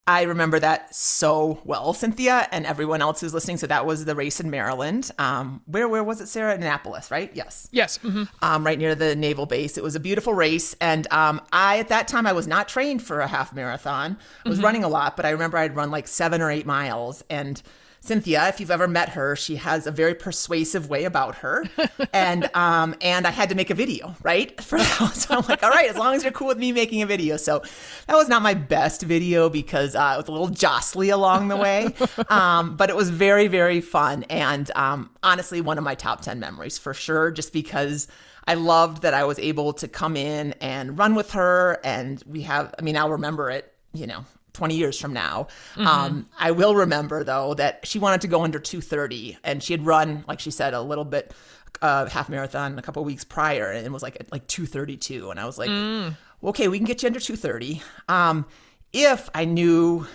[0.08, 3.56] I remember that so well, Cynthia, and everyone else who's listening.
[3.56, 5.10] So that was the race in Maryland.
[5.18, 6.54] Um, where where was it, Sarah?
[6.54, 7.30] Annapolis, right?
[7.34, 7.68] Yes.
[7.72, 7.96] Yes.
[7.96, 9.76] hmm Um, right near the naval base.
[9.76, 13.02] It was a beautiful race, and um, I at that time I was not trained
[13.02, 14.16] for a half marathon.
[14.44, 17.24] I was running a lot, but I remember I'd run like seven or eight miles,
[17.28, 17.60] and
[18.06, 21.64] Cynthia, if you've ever met her, she has a very persuasive way about her,
[22.12, 24.58] and um, and I had to make a video, right?
[24.60, 27.02] For that, so I'm like, all right, as long as you're cool with me making
[27.02, 27.36] a video.
[27.36, 27.62] So
[28.06, 31.56] that was not my best video because uh, it was a little jostly along the
[31.56, 31.94] way,
[32.28, 36.40] um, but it was very very fun, and um, honestly, one of my top ten
[36.40, 38.08] memories for sure, just because.
[38.48, 42.42] I loved that I was able to come in and run with her, and we
[42.42, 42.72] have.
[42.78, 43.74] I mean, I'll remember it.
[43.92, 44.24] You know,
[44.56, 45.48] 20 years from now.
[45.76, 49.84] Um, I will remember though that she wanted to go under 230 and she had
[49.84, 51.32] run, like she said, a little bit
[51.82, 55.30] uh, half marathon a couple weeks prior and it was like at like 232.
[55.30, 55.70] And I was like,
[56.42, 57.82] okay, we can get you under 230.
[58.08, 58.46] Um,
[58.92, 60.06] if I knew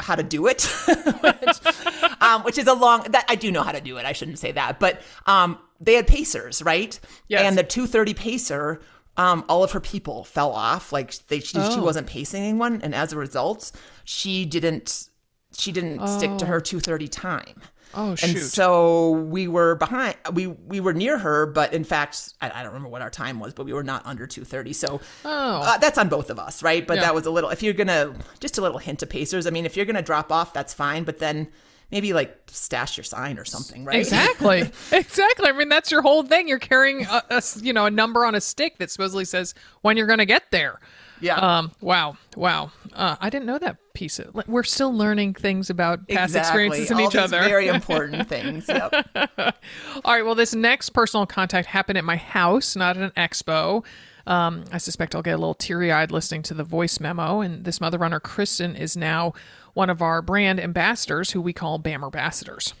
[0.00, 0.62] how to do it,
[1.22, 1.76] which,
[2.20, 4.04] um, which is a long that I do know how to do it.
[4.04, 6.98] I shouldn't say that, but um, they had pacers, right?
[7.28, 7.42] Yes.
[7.42, 8.80] And the 230 pacer,
[9.16, 10.92] um, all of her people fell off.
[10.92, 11.82] Like they, she, she Oh.
[11.82, 13.72] wasn't pacing anyone, and as a result,
[14.04, 15.08] she didn't
[15.56, 17.62] she didn't stick to her 230 time.
[17.94, 18.40] Oh And shoot.
[18.40, 20.16] so we were behind.
[20.34, 23.38] We we were near her, but in fact, I, I don't remember what our time
[23.40, 24.74] was, but we were not under two thirty.
[24.74, 25.60] So Oh.
[25.62, 26.86] uh, that's on both of us, right?
[26.86, 27.02] But Yeah.
[27.04, 27.48] that was a little.
[27.48, 29.46] If you're gonna just a little hint to pacers.
[29.46, 31.04] I mean, if you're gonna drop off, that's fine.
[31.04, 31.48] But then
[31.90, 33.98] maybe like stash your sign or something, right?
[33.98, 34.60] Exactly.
[34.92, 35.48] exactly.
[35.48, 36.48] I mean, that's your whole thing.
[36.48, 39.96] You're carrying a, a you know a number on a stick that supposedly says when
[39.96, 40.80] you're going to get there.
[41.20, 41.36] Yeah.
[41.36, 41.72] Um.
[41.80, 42.18] Wow.
[42.36, 42.72] Wow.
[42.92, 44.18] Uh, I didn't know that piece.
[44.18, 47.40] Of, we're still learning things about past experiences in All each other.
[47.40, 48.68] Very important things.
[48.68, 48.92] Yep.
[49.38, 50.24] All right.
[50.24, 53.84] Well, this next personal contact happened at my house, not at an expo.
[54.26, 57.40] Um, I suspect I'll get a little teary eyed listening to the voice memo.
[57.40, 59.34] And this mother runner, Kristen, is now
[59.76, 62.72] one of our brand ambassadors who we call BAM ambassadors.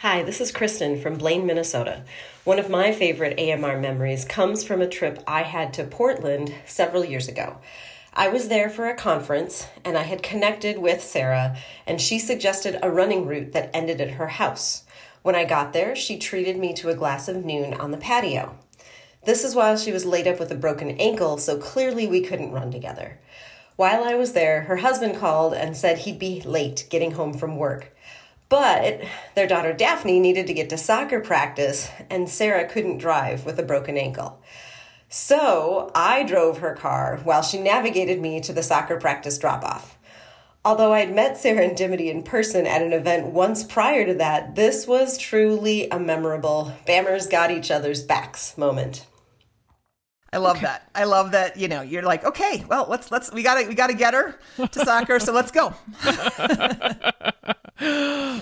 [0.00, 2.02] Hi, this is Kristen from Blaine, Minnesota.
[2.44, 7.02] One of my favorite AMR memories comes from a trip I had to Portland several
[7.02, 7.60] years ago.
[8.12, 12.78] I was there for a conference and I had connected with Sarah, and she suggested
[12.82, 14.84] a running route that ended at her house.
[15.22, 18.54] When I got there, she treated me to a glass of Nuun on the patio.
[19.24, 22.52] This is while she was laid up with a broken ankle, so clearly we couldn't
[22.52, 23.18] run together.
[23.76, 27.56] While I was there, her husband called and said he'd be late getting home from
[27.56, 27.94] work.
[28.48, 29.00] But
[29.34, 33.64] their daughter Daphne needed to get to soccer practice, and Sarah couldn't drive with a
[33.64, 34.40] broken ankle.
[35.08, 39.98] So I drove her car while she navigated me to the soccer practice drop off.
[40.64, 45.18] Although I'd met Serendipity in person at an event once prior to that, this was
[45.18, 49.04] truly a memorable Bammers got each other's backs moment.
[50.34, 50.90] I love that.
[50.96, 51.56] I love that.
[51.56, 54.84] You know, you're like, okay, well, let's let's we gotta we gotta get her to
[54.84, 55.74] soccer, so let's go.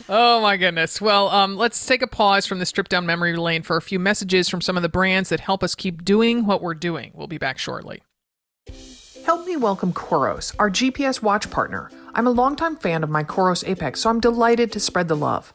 [0.09, 1.01] Oh my goodness.
[1.01, 3.99] Well, um, let's take a pause from the strip down memory lane for a few
[3.99, 7.13] messages from some of the brands that help us keep doing what we're doing.
[7.15, 8.03] We'll be back shortly.
[9.25, 11.91] Help me welcome Coros, our GPS watch partner.
[12.15, 15.55] I'm a longtime fan of my Coros Apex, so I'm delighted to spread the love.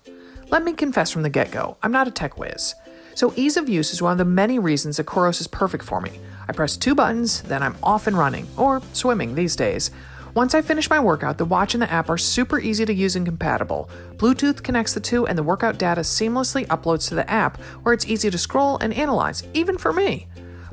[0.50, 2.74] Let me confess from the get go, I'm not a tech whiz.
[3.18, 6.00] So, ease of use is one of the many reasons that Coros is perfect for
[6.00, 6.12] me.
[6.48, 9.90] I press two buttons, then I'm off and running, or swimming these days.
[10.36, 13.16] Once I finish my workout, the watch and the app are super easy to use
[13.16, 13.90] and compatible.
[14.18, 18.06] Bluetooth connects the two, and the workout data seamlessly uploads to the app, where it's
[18.06, 20.28] easy to scroll and analyze, even for me.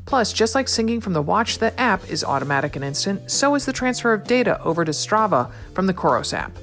[0.05, 3.65] Plus, just like syncing from the watch, the app is automatic and instant, so is
[3.65, 6.55] the transfer of data over to Strava from the Coros app.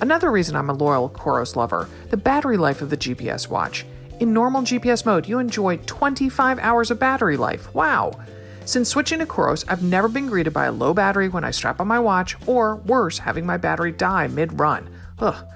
[0.00, 3.86] Another reason I'm a loyal Coros lover the battery life of the GPS watch.
[4.20, 7.72] In normal GPS mode, you enjoy 25 hours of battery life.
[7.72, 8.18] Wow!
[8.64, 11.80] Since switching to Coros, I've never been greeted by a low battery when I strap
[11.80, 14.90] on my watch, or worse, having my battery die mid run.
[15.20, 15.46] Ugh.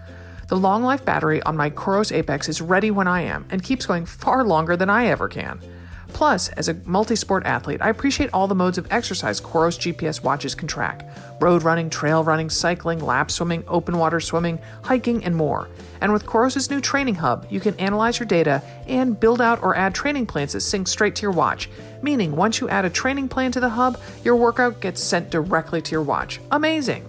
[0.46, 3.84] The long life battery on my Coros Apex is ready when I am and keeps
[3.84, 5.60] going far longer than I ever can.
[6.12, 10.22] Plus, as a multi sport athlete, I appreciate all the modes of exercise Coros GPS
[10.22, 11.08] watches can track
[11.40, 15.68] road running, trail running, cycling, lap swimming, open water swimming, hiking, and more.
[16.00, 19.76] And with Coros' new training hub, you can analyze your data and build out or
[19.76, 21.68] add training plans that sync straight to your watch.
[22.00, 25.82] Meaning, once you add a training plan to the hub, your workout gets sent directly
[25.82, 26.40] to your watch.
[26.52, 27.08] Amazing!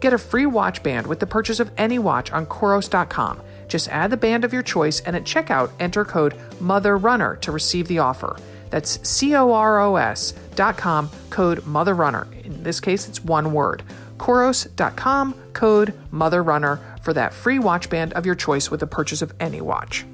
[0.00, 3.40] Get a free watch band with the purchase of any watch on Coros.com.
[3.70, 7.86] Just add the band of your choice and at checkout enter code MOTHERRUNNER to receive
[7.86, 8.36] the offer.
[8.68, 12.26] That's C O R O S dot com, code MOTHERRUNNER.
[12.44, 13.84] In this case, it's one word.
[14.18, 19.32] Coros.com, code MOTHERRUNNER for that free watch band of your choice with the purchase of
[19.38, 20.04] any watch.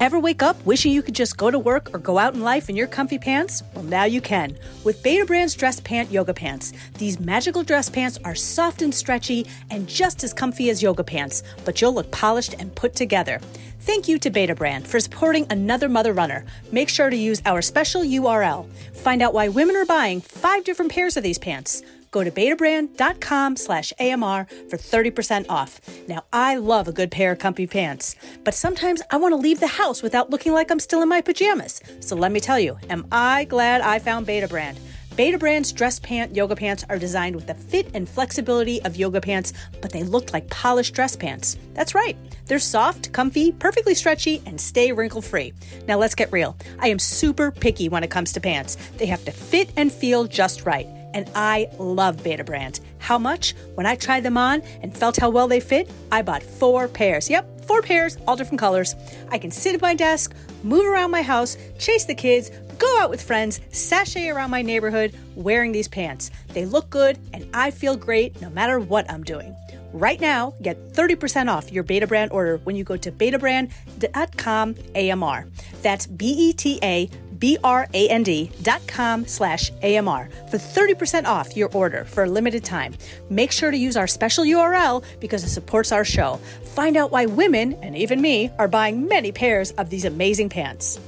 [0.00, 2.70] Ever wake up wishing you could just go to work or go out in life
[2.70, 3.62] in your comfy pants?
[3.74, 6.72] Well, now you can with Betabrand's Dress Pant Yoga Pants.
[6.96, 11.42] These magical dress pants are soft and stretchy and just as comfy as yoga pants,
[11.66, 13.42] but you'll look polished and put together.
[13.80, 16.46] Thank you to Betabrand for supporting another mother runner.
[16.72, 18.70] Make sure to use our special URL.
[18.94, 21.82] Find out why women are buying five different pairs of these pants.
[22.10, 25.80] Go to betabrand.com slash AMR for 30% off.
[26.08, 29.60] Now, I love a good pair of comfy pants, but sometimes I want to leave
[29.60, 31.80] the house without looking like I'm still in my pajamas.
[32.00, 34.76] So let me tell you, am I glad I found Betabrand?
[35.10, 39.52] Betabrand's dress pant yoga pants are designed with the fit and flexibility of yoga pants,
[39.80, 41.58] but they look like polished dress pants.
[41.74, 42.16] That's right.
[42.46, 45.52] They're soft, comfy, perfectly stretchy, and stay wrinkle free.
[45.86, 46.56] Now let's get real.
[46.78, 48.76] I am super picky when it comes to pants.
[48.96, 52.80] They have to fit and feel just right and I love Betabrand.
[52.98, 53.54] How much?
[53.74, 57.28] When I tried them on and felt how well they fit, I bought four pairs.
[57.28, 58.94] Yep, four pairs, all different colors.
[59.30, 63.10] I can sit at my desk, move around my house, chase the kids, go out
[63.10, 66.30] with friends, sashay around my neighborhood wearing these pants.
[66.48, 69.54] They look good and I feel great no matter what I'm doing.
[69.92, 75.46] Right now, get 30% off your Betabrand order when you go to betabrand.com AMR.
[75.82, 77.10] That's B E T A
[77.40, 82.94] B-R-A-N-D dot com slash AMR for 30% off your order for a limited time.
[83.28, 86.38] Make sure to use our special URL because it supports our show.
[86.76, 91.00] Find out why women, and even me, are buying many pairs of these amazing pants.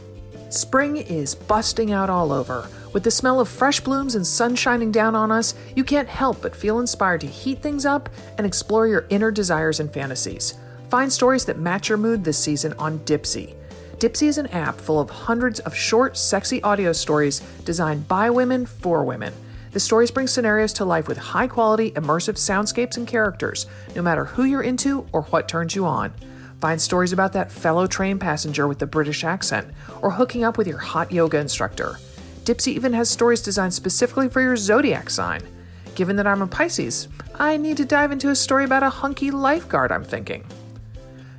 [0.49, 2.69] Spring is busting out all over.
[2.93, 6.43] With the smell of fresh blooms and sun shining down on us, you can't help
[6.43, 10.55] but feel inspired to heat things up and explore your inner desires and fantasies.
[10.91, 13.55] Find stories that match your mood this season on Dipsea.
[14.03, 18.67] Dipsea is an app full of hundreds of short, sexy audio stories designed by women
[18.67, 19.33] for women.
[19.71, 24.25] The stories bring scenarios to life with high quality, immersive soundscapes and characters, no matter
[24.25, 26.13] who you're into or what turns you on.
[26.61, 30.67] Find stories about that fellow train passenger with the British accent, or hooking up with
[30.67, 31.97] your hot yoga instructor.
[32.43, 35.43] Dipsea even has stories designed specifically for your zodiac sign.
[35.95, 39.31] Given that I'm a Pisces, I need to dive into a story about a hunky
[39.31, 40.45] lifeguard, I'm thinking.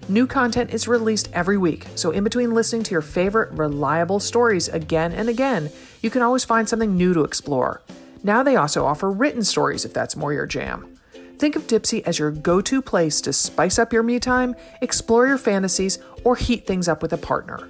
[0.10, 4.68] New content is released every week, so in between listening to your favorite reliable stories
[4.68, 5.70] again and again,
[6.02, 7.82] you can always find something new to explore.
[8.22, 10.98] Now they also offer written stories if that's more your jam.
[11.38, 15.26] Think of Dipsea as your go to place to spice up your me time, explore
[15.26, 17.70] your fantasies, or heat things up with a partner.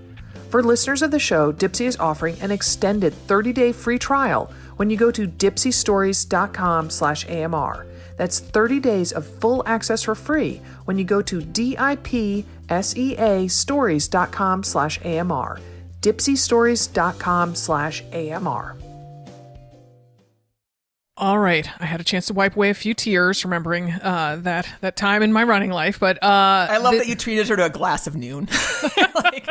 [0.50, 4.98] For listeners of the show, Dipsea is offering an extended 30-day free trial when you
[4.98, 7.86] go to dipseastories.com slash AMR.
[8.18, 12.48] That's 30 days of full access for free when you go to D-I-P-S-E-A
[13.48, 15.60] stories.com slash AMR.
[16.02, 18.78] dipseastories.com slash AMR.
[21.16, 24.68] All right, I had a chance to wipe away a few tears remembering uh, that
[24.82, 26.00] that time in my running life.
[26.00, 28.50] But uh, I love that you treated her to a glass of Nuun.
[29.24, 29.48] like,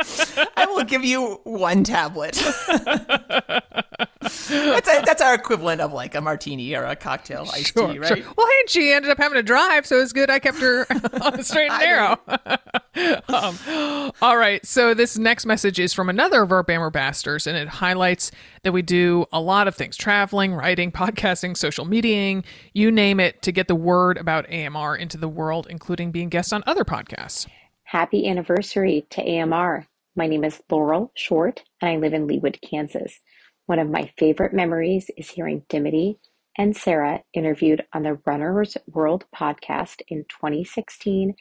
[0.57, 2.35] I will give you one tablet.
[4.49, 7.99] that's, a, that's our equivalent of like a martini or a cocktail iced sure, tea,
[7.99, 8.17] right?
[8.17, 8.33] Sure.
[8.37, 10.29] Well, hey, she ended up having to drive, so it was good.
[10.29, 10.85] I kept her
[11.21, 12.19] on the straight and narrow.
[13.27, 17.57] um, all right, so this next message is from another of our BAMR Basters, and
[17.57, 18.31] it highlights
[18.63, 23.41] that we do a lot of things traveling, writing, podcasting, social mediaing, you name it,
[23.41, 27.47] to get the word about AMR into the world, including being guests on other podcasts.
[27.83, 29.87] Happy anniversary to AMR.
[30.15, 33.19] My name is Laurel Short, and I live in Leawood, Kansas.
[33.65, 36.19] One of my favorite memories is hearing Dimity
[36.57, 41.33] and Sarah interviewed on the Runner's World podcast in 2016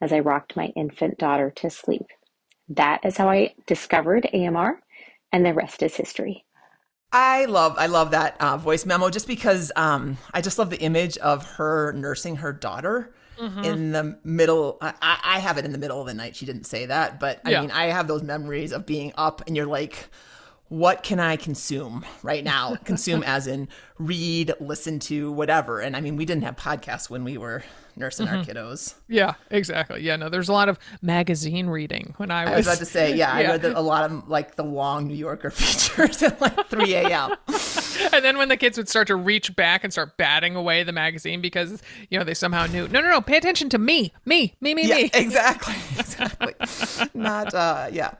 [0.00, 2.06] as I rocked my infant daughter to sleep.
[2.68, 4.80] That is how I discovered AMR,
[5.32, 6.44] and the rest is history.
[7.12, 10.80] I love I love that uh, voice memo just because um, I just love the
[10.80, 13.64] image of her nursing her daughter mm-hmm.
[13.64, 14.78] in the middle.
[14.80, 16.34] I, I, have it in the middle of the night.
[16.34, 19.56] She didn't say that, but I mean I have those memories of being up and
[19.56, 20.08] you're like,
[20.74, 22.74] what can I consume right now?
[22.84, 25.80] consume as in read, listen to, whatever.
[25.80, 27.62] And I mean, we didn't have podcasts when we were
[27.94, 28.38] nursing mm-hmm.
[28.38, 28.94] our kiddos.
[29.06, 30.02] Yeah, exactly.
[30.02, 32.52] Yeah, no, there's a lot of magazine reading when I was.
[32.52, 33.48] I was about to say, yeah, yeah.
[33.48, 36.92] I read the, a lot of like the long New Yorker features at like 3
[36.94, 37.36] a.m.
[38.12, 40.92] and then when the kids would start to reach back and start batting away the
[40.92, 44.54] magazine because you know they somehow knew, no, no, no, pay attention to me, me,
[44.60, 45.10] me, me, yeah, me.
[45.14, 46.54] Exactly, exactly.
[47.14, 48.14] Not, uh, yeah.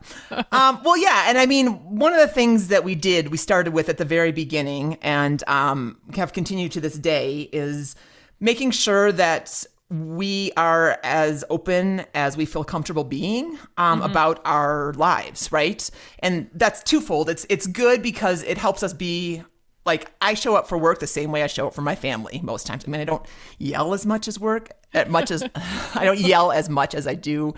[0.53, 3.73] Um, well, yeah, and I mean, one of the things that we did, we started
[3.73, 7.95] with at the very beginning, and um, have continued to this day is
[8.41, 14.11] making sure that we are as open as we feel comfortable being um, mm-hmm.
[14.11, 15.89] about our lives, right?
[16.21, 17.29] And that's twofold.
[17.29, 19.43] It's it's good because it helps us be
[19.85, 22.41] like I show up for work the same way I show up for my family
[22.43, 22.85] most times.
[22.87, 23.25] I mean, I don't
[23.59, 25.43] yell as much as work, as much as
[25.95, 27.55] I don't yell as much as I do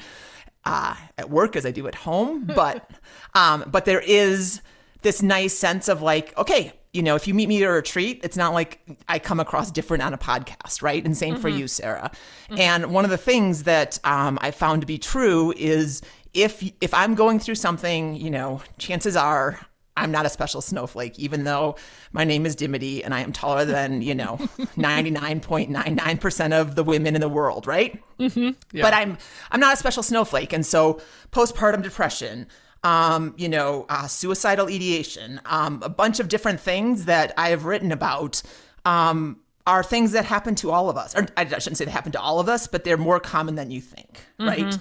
[0.64, 2.90] uh, at work as I do at home, but
[3.34, 4.60] um, but there is
[5.02, 8.20] this nice sense of like, okay, you know, if you meet me at a retreat,
[8.24, 11.04] it's not like I come across different on a podcast, right?
[11.04, 12.10] And same for you, Sarah.
[12.56, 16.00] And one of the things that um, I found to be true is
[16.32, 19.60] if if I'm going through something, you know, chances are
[19.96, 21.76] I'm not a special snowflake, even though
[22.12, 24.36] my name is Dimity and I am taller than, you know,
[24.76, 28.02] 99.99% of the women in the world, right?
[28.18, 28.80] Mm-hmm.
[28.80, 29.18] But I'm
[29.50, 30.52] I'm not a special snowflake.
[30.52, 31.00] And so
[31.32, 32.46] postpartum depression,
[32.84, 37.64] um, you know, uh, suicidal ideation, um, a bunch of different things that I have
[37.64, 38.42] written about
[38.84, 41.14] um, are things that happen to all of us.
[41.16, 43.70] Or I shouldn't say they happen to all of us, but they're more common than
[43.70, 44.78] you think, right?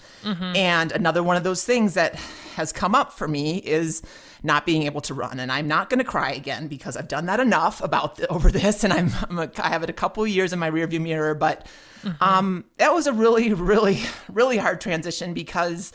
[0.55, 2.15] And another one of those things that
[2.55, 4.03] has come up for me is
[4.45, 5.39] not being able to run.
[5.39, 8.51] And I'm not going to cry again because I've done that enough about the, over
[8.51, 11.01] this, and I'm, I'm a, I have it a couple of years in my rearview
[11.01, 11.33] mirror.
[11.35, 11.67] But
[12.21, 13.99] um, that was a really, really,
[14.31, 15.91] really hard transition because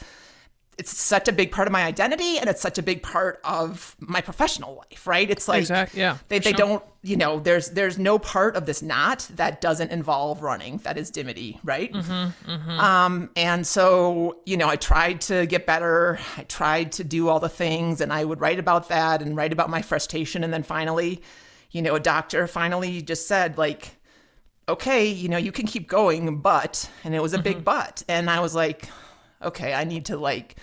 [0.80, 3.94] it's such a big part of my identity and it's such a big part of
[4.00, 5.30] my professional life right?
[5.30, 6.58] It's like Exact- yeah, they, they sure.
[6.58, 10.96] don't you know there's there's no part of this knot that doesn't involve running that
[10.96, 11.92] is dimity right?
[11.92, 12.80] Mm-hmm, mm-hmm.
[12.80, 16.18] Um and so you know i tried to get better.
[16.38, 19.52] I tried to do all the things and i would write about that and write
[19.52, 20.42] about my frustration.
[20.44, 21.22] And then finally
[21.72, 23.96] you know a doctor finally just said like
[24.68, 27.64] okay, you know, you can keep going, but, and it was a big mm-hmm.
[27.64, 28.04] but.
[28.08, 28.88] And I was like,
[29.42, 30.56] okay, I need to like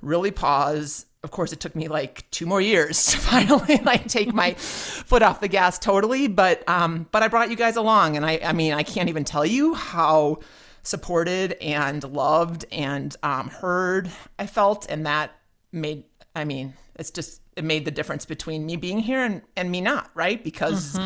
[0.00, 1.06] really pause.
[1.22, 5.22] Of course, it took me like two more years to finally like take my foot
[5.22, 6.28] off the gas totally.
[6.28, 8.16] But, um, but I brought you guys along.
[8.16, 10.40] And I, I mean, I can't even tell you how
[10.82, 14.86] supported and loved and um, heard I felt.
[14.90, 15.30] And that
[15.70, 19.70] made, I mean, it's just, it made the difference between me being here and, and
[19.70, 20.42] me not, right?
[20.42, 20.98] Because,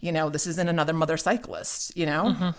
[0.00, 2.52] you know, this isn't another mother cyclist, you know?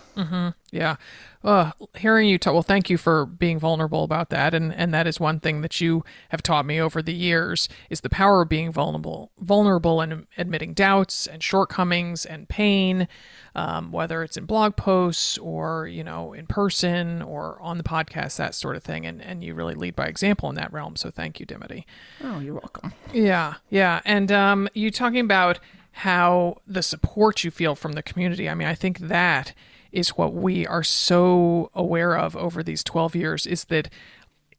[0.70, 0.96] Yeah.
[1.42, 4.52] Uh, hearing you talk, well, thank you for being vulnerable about that.
[4.52, 8.00] And, and that is one thing that you have taught me over the years is
[8.00, 13.08] the power of being vulnerable, vulnerable and admitting doubts and shortcomings and pain,
[13.54, 18.36] um, whether it's in blog posts or, you know, in person or on the podcast,
[18.36, 19.06] that sort of thing.
[19.06, 20.96] And, and you really lead by example in that realm.
[20.96, 21.86] So thank you, Dimity.
[22.22, 22.92] Oh, you're welcome.
[23.14, 24.00] Yeah, yeah.
[24.04, 25.60] And um, you talking about
[25.92, 28.48] how the support you feel from the community.
[28.48, 29.52] I mean, I think that
[29.90, 33.88] is what we are so aware of over these 12 years is that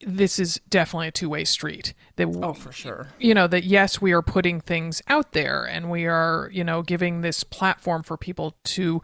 [0.06, 3.10] this is definitely a two-way street that Oh, for sure.
[3.20, 6.82] you know that yes we are putting things out there and we are you know
[6.82, 9.02] giving this platform for people to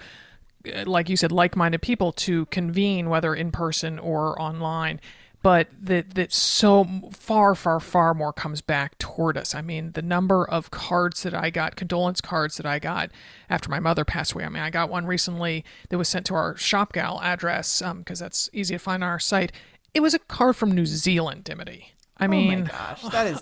[0.74, 5.02] uh, like you said like-minded people to convene whether in person or online
[5.46, 9.54] but that that so far far far more comes back toward us.
[9.54, 13.12] I mean the number of cards that i got condolence cards that i got
[13.48, 14.44] after my mother passed away.
[14.44, 18.00] I mean i got one recently that was sent to our shop gal address um,
[18.00, 19.52] because that's easy to find on our site.
[19.94, 23.42] It was a card from new zealand dimity i mean oh my gosh, that is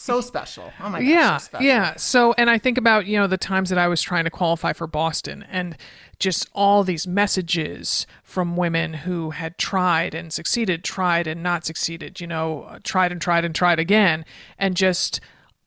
[0.00, 0.72] so special.
[0.80, 1.66] Oh my gosh, yeah, so special.
[1.66, 1.96] yeah.
[1.96, 4.72] So, and I think about you know the times that I was trying to qualify
[4.72, 5.76] for Boston, and
[6.18, 12.20] just all these messages from women who had tried and succeeded, tried and not succeeded.
[12.20, 14.24] You know, uh, tried and tried and tried again,
[14.58, 15.20] and just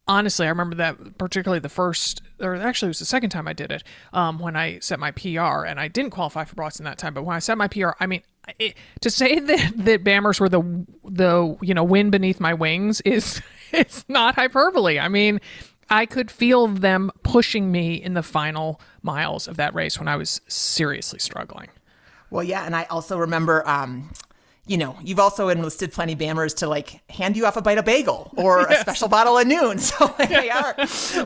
[0.08, 3.54] honestly, I remember that particularly the first, or actually it was the second time I
[3.54, 6.98] did it, um, when I set my PR, and I didn't qualify for Boston that
[6.98, 8.24] time, but when I set my PR, I mean.
[8.60, 13.01] It, to say that that Bammers were the the you know wind beneath my wings
[13.01, 14.99] is it's not hyperbole.
[14.99, 15.39] I mean,
[15.89, 20.15] I could feel them pushing me in the final miles of that race when I
[20.15, 21.69] was seriously struggling.
[22.29, 24.12] Well, yeah, and I also remember, um,
[24.67, 27.86] you know, you've also enlisted plenty bammers to like hand you off a bite of
[27.86, 29.80] bagel or a special bottle of Nuun.
[29.88, 30.75] So like, they are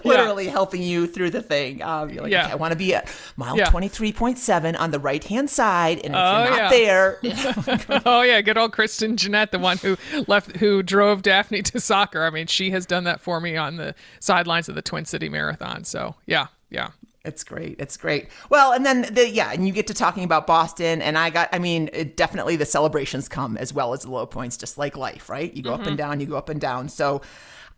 [0.04, 1.82] literally helping you through the thing.
[1.82, 2.44] Um, you're like, Yeah.
[2.46, 3.66] okay, I want to be at mile Yeah.
[3.70, 6.62] twenty three point seven on the right hand side, and if Oh, you're yeah.
[6.62, 11.62] not there, oh yeah, good old Kristen Jeanette, the one who left, who drove Daphne
[11.64, 12.24] to soccer.
[12.24, 15.30] I mean, she has done that for me on the sidelines of the Twin City
[15.30, 15.84] Marathon.
[15.84, 16.90] So yeah, yeah.
[17.24, 17.76] It's great.
[17.80, 18.30] It's great.
[18.50, 21.50] Well, and then the yeah, and you get to talking about Boston, and I got.
[21.54, 24.98] I mean, it, definitely the celebrations come as well as the low points, just like
[24.98, 25.54] life, right?
[25.54, 26.20] You go up and down.
[26.20, 26.90] You go up and down.
[26.90, 27.22] So,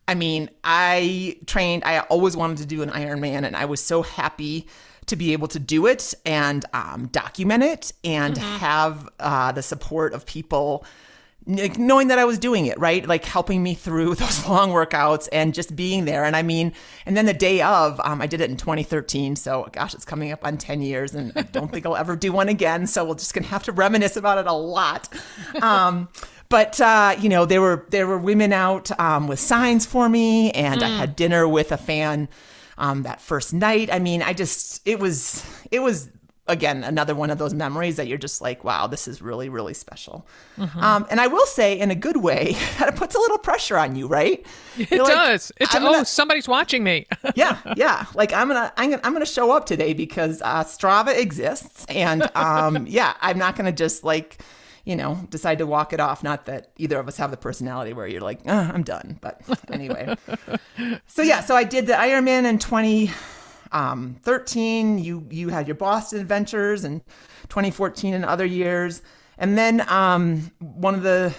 [0.08, 1.84] I mean, I trained.
[1.84, 4.68] I always wanted to do an Ironman, and I was so happy
[5.08, 10.14] to be able to do it and um, document it and have uh, the support
[10.14, 10.86] of people
[11.46, 13.08] like, knowing that I was doing it, right?
[13.08, 16.24] Like helping me through those long workouts and just being there.
[16.24, 16.74] And I mean,
[17.06, 19.36] and then the day of, um, I did it in 2013.
[19.36, 22.32] So gosh, it's coming up on 10 years and I don't think I'll ever do
[22.32, 22.88] one again.
[22.88, 25.10] So we're just going to have to reminisce about it a lot.
[25.62, 26.10] Um,
[26.50, 30.52] but uh, you know, there were there were women out um, with signs for me,
[30.52, 32.30] and I had dinner with a fan
[32.78, 33.92] um, that first night.
[33.92, 36.10] I mean, I just it was it was
[36.48, 39.74] again another one of those memories that you're just like wow this is really really
[39.74, 40.28] special.
[40.58, 43.78] Um, and i will say in a good way that it puts a little pressure
[43.78, 44.46] on you right?
[44.78, 45.52] It You're like, does.
[45.58, 47.06] It's I'm oh, somebody's watching me.
[47.36, 48.06] yeah yeah.
[48.14, 52.30] Like i'm gonna i'm gonna, I'm gonna show up today because uh, strava exists and
[52.36, 54.40] um, yeah i'm not gonna just like
[54.84, 56.24] you know decide to walk it off.
[56.24, 59.42] Not that either of us have the personality where you're like uh, i'm done but
[59.72, 60.16] anyway.
[61.08, 62.60] So yeah so i did the ironman in
[63.74, 67.04] 2013 you you had your boston adventures and
[67.50, 69.02] 2014 and other years
[69.38, 71.34] and then um, one of the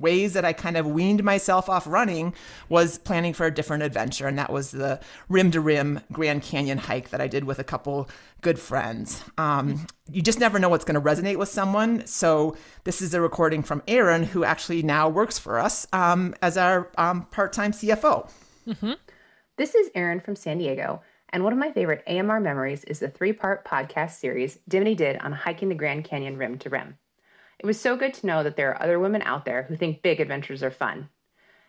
[0.00, 2.34] ways that I kind of weaned myself off running
[2.68, 6.78] was planning for a different adventure, and that was the rim to rim Grand Canyon
[6.78, 8.08] hike that I did with a couple
[8.40, 9.22] good friends.
[9.36, 12.06] Um, you just never know what's going to resonate with someone.
[12.06, 16.56] So, this is a recording from Aaron, who actually now works for us um, as
[16.56, 18.30] our um, part time CFO.
[19.56, 21.02] This is Aaron from San Diego,
[21.32, 25.16] and one of my favorite AMR memories is the three part podcast series Dimity did
[25.18, 26.98] on hiking the Grand Canyon rim to rim.
[27.58, 30.02] It was so good to know that there are other women out there who think
[30.02, 31.08] big adventures are fun.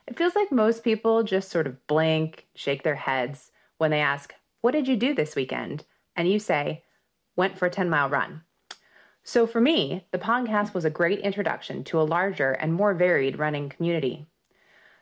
[0.07, 4.34] It feels like most people just sort of blink, shake their heads when they ask,
[4.62, 5.86] What did you do this weekend?
[6.16, 6.84] And you say,
[7.36, 8.41] Went for a 10 mile run.
[9.24, 13.38] So for me, the podcast was a great introduction to a larger and more varied
[13.38, 14.28] running community.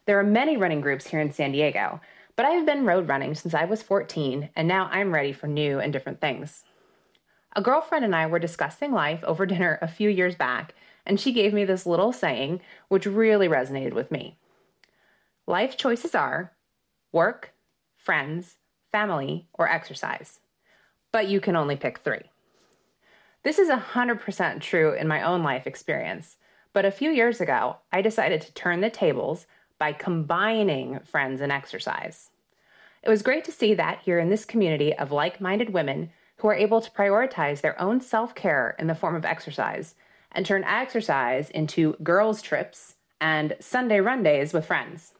[0.05, 2.01] There are many running groups here in San Diego,
[2.39, 5.47] but I have been road running since I was 14, and now I'm ready for
[5.47, 6.63] new and different things.
[7.53, 10.73] A girlfriend and I were discussing life over dinner a few years back,
[11.05, 14.37] and she gave me this little saying which really resonated with me.
[15.47, 16.53] Life choices are
[17.11, 17.51] work,
[17.97, 18.55] friends,
[18.89, 20.39] family, or exercise,
[21.11, 22.31] but you can only pick three.
[23.43, 26.37] This is 100% true in my own life experience,
[26.71, 29.45] but a few years ago, I decided to turn the tables
[29.79, 32.29] by combining friends and exercise.
[33.01, 36.47] It was great to see that here in this community of like minded women who
[36.47, 39.95] are able to prioritize their own self care in the form of exercise
[40.31, 45.13] and turn exercise into girls' trips and Sunday run days with friends.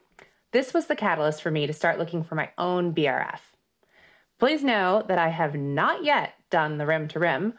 [0.52, 3.40] This was the catalyst for me to start looking for my own BRF.
[4.40, 7.54] Please know that I have not yet done the rim to rim,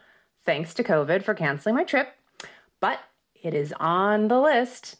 [0.44, 2.14] thanks to COVID for canceling my trip,
[2.80, 3.00] but
[3.42, 4.96] it is on the list.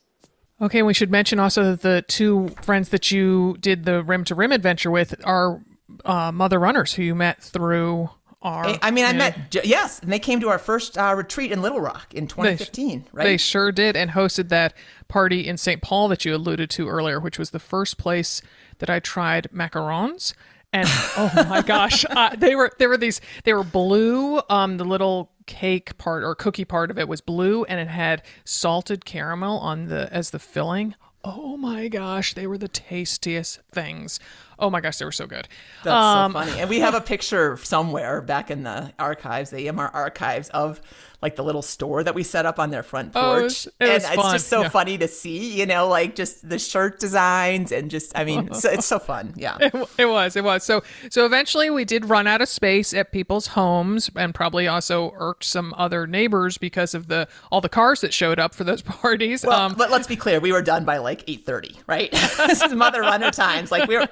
[0.61, 4.34] Okay, we should mention also that the two friends that you did the rim to
[4.34, 5.62] rim adventure with are
[6.04, 8.11] uh, mother runners who you met through
[8.42, 8.66] our.
[8.82, 11.80] I- mean, I met, yes, and they came to our first uh, retreat in Little
[11.80, 13.24] Rock in 2015, right?
[13.24, 14.74] They sure did, and hosted that
[15.08, 15.80] party in St.
[15.80, 18.42] Paul that you alluded to earlier, which was the first place
[18.78, 20.34] that I tried macarons.
[20.72, 24.40] And oh my gosh, uh, they were they were these they were blue.
[24.48, 28.22] Um, the little cake part or cookie part of it was blue, and it had
[28.44, 30.94] salted caramel on the as the filling.
[31.22, 34.20] Oh my gosh, they were the tastiest things.
[34.59, 35.48] Oh my gosh, they were so good.
[35.84, 36.61] That's Um, so funny.
[36.61, 40.80] And we have a picture somewhere back in the archives, the AMR archives of
[41.22, 43.42] like the little store that we set up on their front Oh, it porch.
[43.44, 44.68] was- it and was it's fun, just so yeah.
[44.70, 48.70] funny to see, you know, like just the shirt designs and just, I mean, so,
[48.70, 49.34] it's so fun.
[49.36, 49.56] Yeah.
[49.60, 53.12] It, it was it was so so eventually we did run out of space at
[53.12, 58.00] people's homes and probably also irked some other neighbors because of the all the cars
[58.00, 60.84] that showed up for those parties Well, um but let's be clear, we were done
[60.84, 62.10] by like 8:30, right?
[62.46, 63.70] this is mother runner times.
[63.70, 64.08] Like we were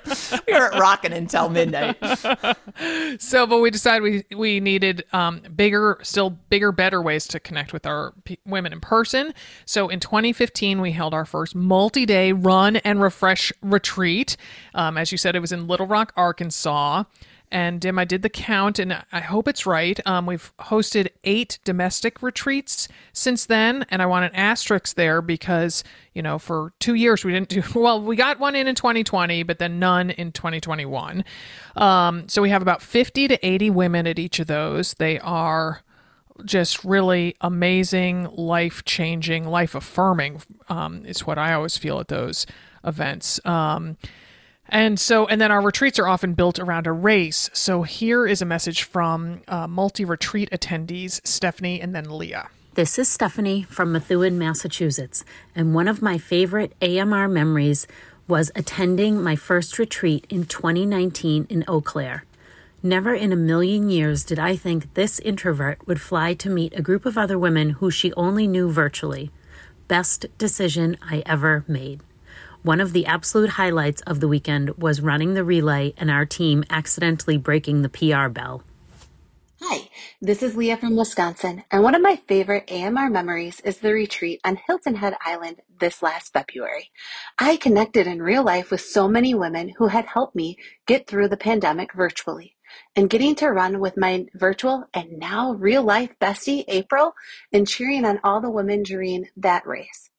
[0.47, 1.97] we weren't rocking until midnight.
[3.21, 7.73] so but we decided we we needed um bigger still bigger better ways to connect
[7.73, 9.33] with our p- women in person
[9.65, 14.37] so in 2015 we held our first multi-day run and refresh retreat
[14.75, 17.05] um, as you said it was in little rock arkansas
[17.51, 19.99] and Dim, I did the count, and I hope it's right.
[20.07, 25.83] Um, we've hosted eight domestic retreats since then, and I want an asterisk there because
[26.13, 28.03] you know for two years we didn't do well.
[28.03, 31.25] We got one in in 2020, but then none in 2021.
[31.77, 34.95] Um, so we have about 50 to 80 women at each of those.
[34.95, 35.83] They are
[36.45, 40.43] just really amazing, life changing, life affirming.
[40.69, 42.47] Um, is what I always feel at those
[42.85, 43.45] events.
[43.45, 43.97] Um,
[44.69, 47.49] and so, and then our retreats are often built around a race.
[47.55, 52.49] So here is a message from uh, multi retreat attendees, Stephanie and then Leah.
[52.75, 55.25] This is Stephanie from Methuen, Massachusetts,
[55.55, 57.87] and one of my favorite AMR memories
[58.29, 62.25] was attending my first retreat in 2019 in Eau Claire.
[62.83, 66.83] Never in a million years did I think this introvert would fly to meet a
[66.83, 69.33] group of other women who she only knew virtually.
[69.89, 72.03] Best decision I ever made.
[72.63, 76.63] One of the absolute highlights of the weekend was running the relay and our team
[76.71, 78.63] accidentally breaking the PR bell.
[79.61, 79.89] Hi,
[80.23, 84.41] this is Leah from Wisconsin, and one of my favorite AMR memories is the retreat
[84.45, 86.93] on Hilton Head Island this last February.
[87.41, 91.27] I connected in real life with so many women who had helped me get through
[91.27, 92.55] the pandemic virtually.
[92.97, 97.15] And getting to run with my virtual and now real life bestie, April,
[97.53, 100.11] and cheering on all the women during that race.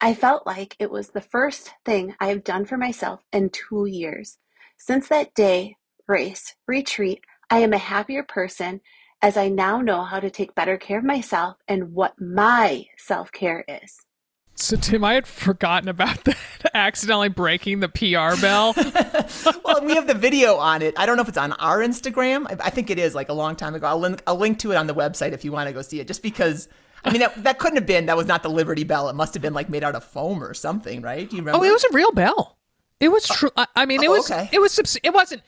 [0.00, 3.86] I felt like it was the first thing I have done for myself in two
[3.86, 4.38] years.
[4.76, 5.76] Since that day,
[6.06, 8.80] race, retreat, I am a happier person
[9.22, 13.30] as I now know how to take better care of myself and what my self
[13.30, 14.04] care is.
[14.54, 16.36] So Dim, I had forgotten about that
[16.74, 18.74] accidentally breaking the PR bell.
[19.64, 20.94] well, we have the video on it.
[20.98, 22.46] I don't know if it's on our Instagram.
[22.46, 23.86] I- I think it is, like a long time ago.
[23.86, 26.00] I'll link, I'll link to it on the website if you want to go see
[26.00, 26.06] it.
[26.06, 26.68] Just because,
[27.04, 28.06] I mean, that, that couldn't have been.
[28.06, 29.08] That was not the Liberty Bell.
[29.08, 31.28] It must have been like made out of foam or something, right?
[31.28, 31.58] Do you remember?
[31.60, 32.58] Oh, it was a real bell.
[33.00, 33.34] It was oh.
[33.34, 33.50] true.
[33.56, 34.30] I, I mean, it oh, was.
[34.30, 34.48] okay.
[34.52, 34.98] It was.
[35.02, 35.42] It wasn't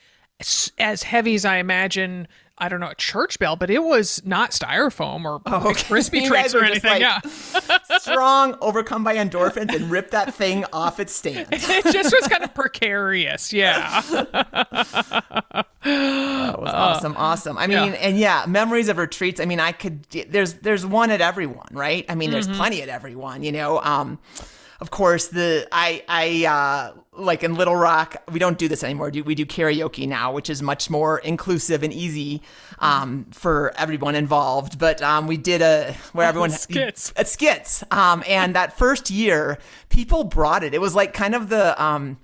[0.77, 2.27] as heavy as I imagine.
[2.57, 5.83] I don't know a church bell, but it was not styrofoam or Oh, okay.
[5.83, 7.01] crispy treats or anything.
[7.01, 7.19] like- yeah,
[7.99, 11.47] Strong, overcome by endorphins, and rip that thing off its stand.
[11.51, 13.51] it just was kind of precarious.
[13.51, 14.01] Yeah.
[15.83, 17.57] That was awesome, awesome.
[17.57, 17.91] I mean, Uh, yeah.
[17.93, 19.39] and yeah, memories of retreats.
[19.39, 20.03] I mean, I could.
[20.09, 22.05] There's there's one at everyone, right?
[22.09, 22.57] I mean, there's Mm-hmm.
[22.57, 23.43] plenty at everyone.
[23.43, 24.17] You know, um,
[24.79, 29.09] of course, the I I uh, like in Little Rock, we don't do this anymore.
[29.09, 32.41] We do karaoke now, which is much more inclusive and easy
[32.79, 34.77] um, for everyone involved.
[34.79, 37.13] But um, we did a where everyone Skits.
[37.15, 39.57] at skits, um, and that first year,
[39.89, 40.73] people brought it.
[40.73, 42.17] It was like kind of the um,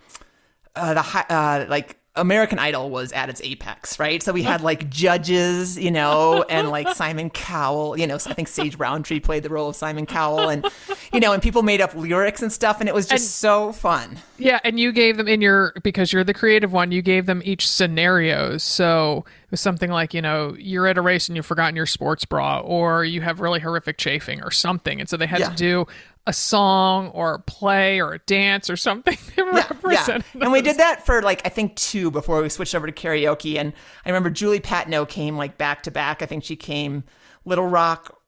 [0.75, 4.21] uh, the uh, like American Idol was at its apex, right?
[4.21, 8.47] So we had like judges, you know, and like Simon Cowell, you know, I think
[8.47, 10.65] Sage Rountree played the role of Simon Cowell, and
[11.13, 13.71] you know, and people made up lyrics and stuff, and it was just And- so
[13.71, 14.17] fun.
[14.37, 16.91] Yeah, and you gave them in your because you're the creative one.
[16.91, 18.63] You gave them each scenarios.
[18.63, 21.85] So it was something like you know you're at a race and you've forgotten your
[21.85, 25.49] sports bra, or you have really horrific chafing or something, and so they had Yeah.
[25.49, 25.87] to do
[26.27, 30.19] a song or a play or a dance or something Yeah, yeah.
[30.39, 33.57] And we did that for like I think two before we switched over to karaoke.
[33.57, 33.73] And
[34.05, 36.21] I remember Julie Patno came like back to back.
[36.21, 37.03] I think she came
[37.43, 38.19] Little Rock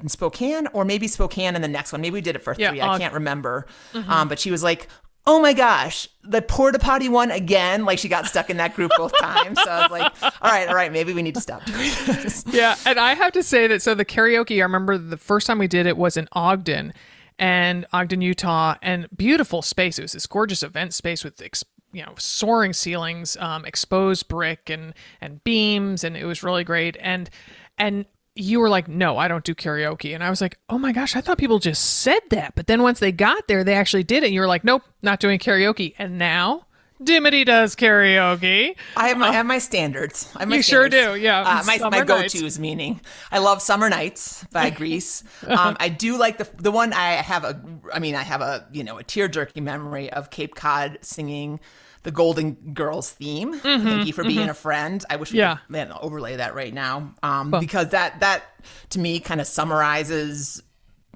[0.00, 2.00] in Spokane, or maybe Spokane in the next one.
[2.00, 2.80] Maybe we did it for Yeah, three.
[2.80, 3.66] I can't remember.
[3.94, 4.88] Um, but she was like.
[5.28, 7.84] Oh my gosh, the porta potty one again.
[7.84, 9.58] Like she got stuck in that group both times.
[9.60, 12.44] So I was like, all right, all right, maybe we need to stop doing this.
[12.52, 15.58] yeah, and I have to say that so the karaoke, I remember the first time
[15.58, 16.92] we did it was in Ogden
[17.38, 19.98] and Ogden, Utah, and beautiful space.
[19.98, 24.70] It was this gorgeous event space with ex- you know soaring ceilings, um, exposed brick
[24.70, 26.96] and and beams, and it was really great.
[27.00, 27.30] And
[27.78, 30.92] and you were like, no, I don't do karaoke, and I was like, oh my
[30.92, 34.04] gosh, I thought people just said that, but then once they got there, they actually
[34.04, 34.30] did it.
[34.30, 36.65] You were like, nope, not doing karaoke, and now.
[37.02, 38.74] Dimity does karaoke.
[38.96, 40.32] I have my, I have my standards.
[40.32, 41.40] Have my You sure do, yeah.
[41.42, 45.22] Uh, my my go tos meaning I love Summer Nights by Grease.
[45.46, 47.60] um, I do like the the one I have a.
[47.92, 51.60] I mean, I have a you know a tear jerking memory of Cape Cod singing
[52.02, 53.58] the Golden Girls theme.
[53.58, 55.04] Thank you for being a friend.
[55.10, 55.56] I wish we Mm-hmm, Yeah.
[55.56, 58.44] could man, overlay that right now um, because that that
[58.90, 60.62] to me kind of summarizes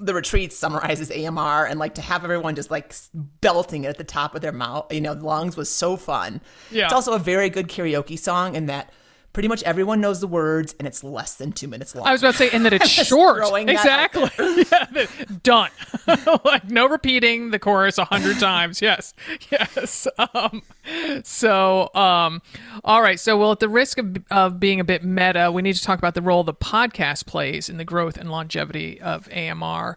[0.00, 2.94] the retreat summarizes AMR and like to have everyone just like
[3.40, 6.40] belting it at the top of their mouth, you know, lungs was so fun.
[6.70, 6.84] Yeah.
[6.84, 8.92] It's also a very good karaoke song in that
[9.32, 12.06] pretty much everyone knows the words and it's less than two minutes long.
[12.06, 13.38] I was about to say, and that it's short.
[13.38, 14.64] throwing that out Exactly.
[14.96, 15.70] yeah, done.
[16.44, 18.82] like no repeating the chorus a hundred times.
[18.82, 19.14] Yes,
[19.50, 20.06] yes.
[20.34, 20.62] Um,
[21.22, 22.42] so, um,
[22.84, 23.20] all right.
[23.20, 25.98] So, well, at the risk of, of being a bit meta, we need to talk
[25.98, 29.96] about the role the podcast plays in the growth and longevity of AMR.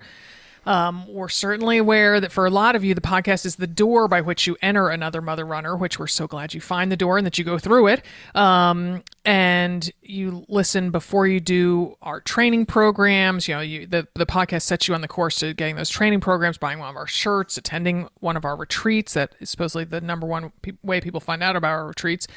[0.66, 4.08] Um, we're certainly aware that for a lot of you, the podcast is the door
[4.08, 7.18] by which you enter another mother runner, which we're so glad you find the door
[7.18, 8.04] and that you go through it.
[8.34, 13.48] Um, and you listen before you do our training programs.
[13.48, 16.22] You know, you, the, the podcast sets you on the course to getting those training
[16.22, 19.14] programs, buying one of our shirts, attending one of our retreats.
[19.14, 22.28] That is supposedly the number one pe- way people find out about our retreats.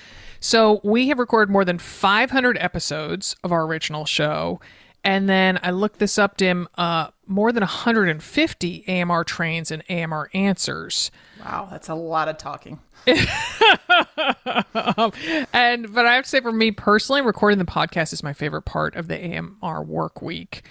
[0.41, 4.61] So we have recorded more than 500 episodes of our original show.
[5.07, 6.67] And then I looked this up, Dim.
[6.77, 11.13] Uh, more than 150 AMR trains and AMR answers.
[11.41, 12.81] wow, that's a lot of talking.
[13.07, 15.13] Um,
[15.53, 18.63] and but I have to say, for me personally, recording the podcast is my favorite
[18.63, 20.65] part of the AMR work week.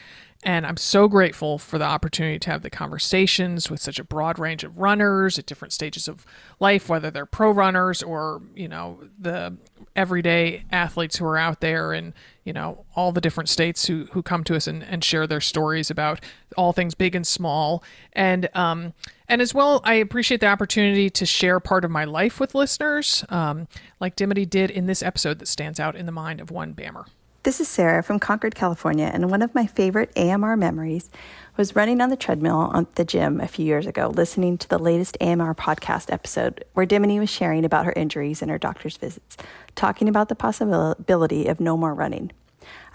[0.44, 4.38] And I'm so grateful for the opportunity to have the conversations with such a broad
[4.38, 6.24] range of runners at different stages of
[6.60, 9.58] life, whether they're pro runners or, you know, the
[9.96, 14.22] everyday athletes who are out there and, you know, all the different states who, who
[14.22, 16.20] come to us and, and share their stories about
[16.58, 17.84] all things big and small.
[18.14, 18.94] And, um,
[19.28, 23.26] and as well, I appreciate the opportunity to share part of my life with listeners,
[23.30, 23.68] um,
[24.00, 27.06] like Dimity did in this episode that stands out in the mind of one Bammer.
[27.46, 31.12] This is Sarah from Concord, California, and one of my favorite AMR memories
[31.56, 34.80] was running on the treadmill at the gym a few years ago, listening to the
[34.80, 39.38] latest AMR podcast episode where Dimity was sharing about her injuries and her doctor's visits,
[39.76, 42.32] talking about the possibility of no more running.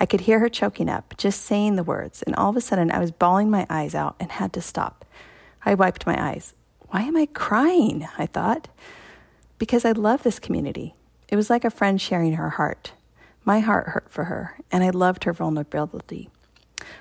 [0.01, 2.91] I could hear her choking up, just saying the words, and all of a sudden
[2.91, 5.05] I was bawling my eyes out and had to stop.
[5.65, 6.55] I wiped my eyes.
[6.89, 8.09] Why am I crying?
[8.19, 8.67] I thought.
[9.59, 10.97] Because I love this community.
[11.29, 12.95] It was like a friend sharing her heart.
[13.51, 16.31] My heart hurt for her, and I loved her vulnerability.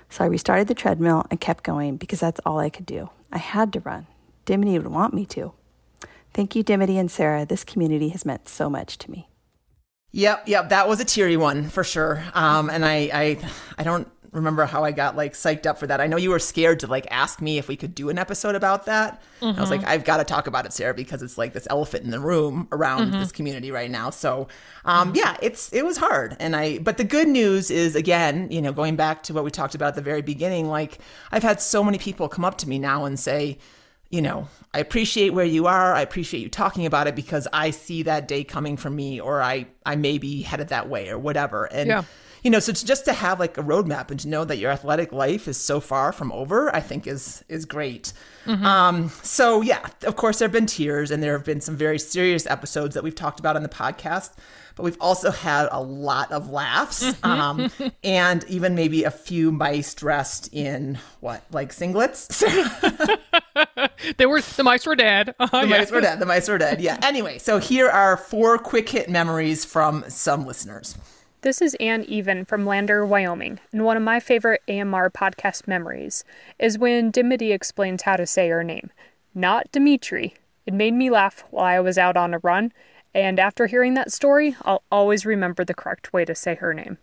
[0.09, 3.11] So I restarted the treadmill and kept going because that's all I could do.
[3.31, 4.07] I had to run.
[4.45, 5.53] Dimity would want me to.
[6.33, 7.45] Thank you, Dimity and Sarah.
[7.45, 9.29] This community has meant so much to me.
[10.11, 12.23] Yep, yep, that was a teary one for sure.
[12.33, 16.01] Um, and I, I, I don't remember how I got like psyched up for that.
[16.01, 18.55] I know you were scared to like ask me if we could do an episode
[18.55, 19.21] about that.
[19.41, 19.57] Mm-hmm.
[19.57, 19.89] I was like, mm-hmm.
[19.89, 22.67] I've got to talk about it, Sarah, because it's like this elephant in the room
[22.71, 23.19] around mm-hmm.
[23.19, 24.09] this community right now.
[24.09, 24.47] So,
[24.85, 25.17] um, mm-hmm.
[25.17, 26.79] yeah, it's it was hard, and I.
[26.79, 29.89] But the good news is, again, you know, going back to what we talked about
[29.89, 30.99] at the very beginning, like
[31.31, 33.57] I've had so many people come up to me now and say,
[34.09, 35.93] you know, I appreciate where you are.
[35.93, 39.41] I appreciate you talking about it because I see that day coming for me, or
[39.41, 41.89] I I may be headed that way, or whatever, and.
[41.89, 42.03] Yeah
[42.43, 44.71] you know, so to just to have like a roadmap and to know that your
[44.71, 48.13] athletic life is so far from over, I think is is great.
[48.45, 48.65] Mm-hmm.
[48.65, 51.99] Um, so yeah, of course there have been tears and there have been some very
[51.99, 54.31] serious episodes that we've talked about on the podcast,
[54.75, 57.69] but we've also had a lot of laughs um,
[58.03, 62.39] and even maybe a few mice dressed in what like singlets.
[64.17, 65.35] they were the mice were dead.
[65.39, 65.77] Uh, the yeah.
[65.77, 66.19] mice were dead.
[66.19, 66.79] The mice were dead.
[66.79, 66.97] Yeah.
[67.03, 70.95] Anyway, so here are four quick hit memories from some listeners.
[71.41, 76.25] This is Ann Even from Lander, Wyoming, and one of my favorite AMR podcast memories
[76.59, 78.91] is when Dimity explains how to say her name,
[79.33, 80.33] not Dimitri.
[80.65, 82.73] It made me laugh while I was out on a run,
[83.13, 86.97] and after hearing that story, I'll always remember the correct way to say her name.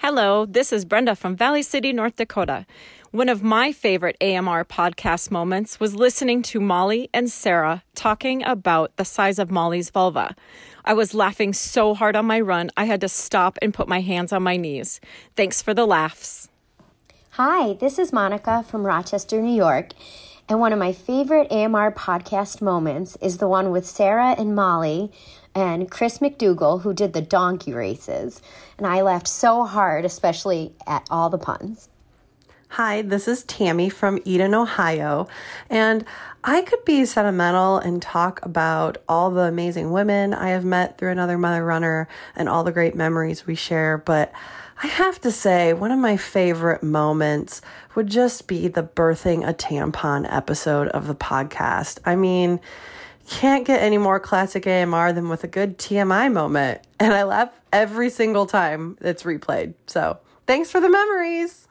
[0.00, 2.66] Hello, this is Brenda from Valley City, North Dakota.
[3.12, 8.96] One of my favorite AMR podcast moments was listening to Molly and Sarah talking about
[8.96, 10.34] the size of Molly's vulva.
[10.84, 14.00] I was laughing so hard on my run, I had to stop and put my
[14.00, 15.00] hands on my knees.
[15.36, 16.48] Thanks for the laughs.
[17.30, 19.92] Hi, this is Monica from Rochester, New York.
[20.48, 25.12] And one of my favorite AMR podcast moments is the one with Sarah and Molly
[25.54, 28.42] and Chris McDougall, who did the donkey races.
[28.76, 31.88] And I laughed so hard, especially at all the puns.
[32.76, 35.28] Hi, this is Tammy from Eden, Ohio.
[35.70, 36.04] And
[36.44, 41.12] I could be sentimental and talk about all the amazing women I have met through
[41.12, 42.06] another mother runner
[42.36, 44.30] and all the great memories we share, but
[44.82, 47.62] I have to say, one of my favorite moments
[47.94, 52.00] would just be the birthing a tampon episode of the podcast.
[52.04, 52.60] I mean,
[53.26, 56.82] can't get any more classic AMR than with a good TMI moment.
[57.00, 59.72] And I laugh every single time it's replayed.
[59.86, 61.65] So thanks for the memories.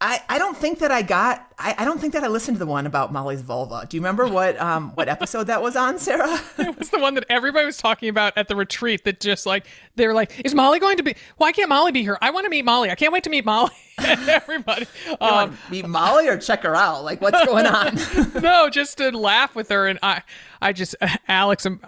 [0.00, 2.58] I, I don't think that I got I, I don't think that I listened to
[2.58, 3.86] the one about Molly's vulva.
[3.88, 6.40] Do you remember what um what episode that was on, Sarah?
[6.58, 9.66] it was the one that everybody was talking about at the retreat that just like
[9.94, 12.18] they're like, Is Molly going to be why can't Molly be here?
[12.20, 12.90] I want to meet Molly.
[12.90, 13.70] I can't wait to meet Molly.
[13.98, 14.86] everybody.
[15.20, 17.04] Um, meet Molly or check her out?
[17.04, 17.96] Like what's going on?
[18.42, 20.22] no, just to laugh with her and I
[20.60, 20.96] I just
[21.28, 21.80] Alex I am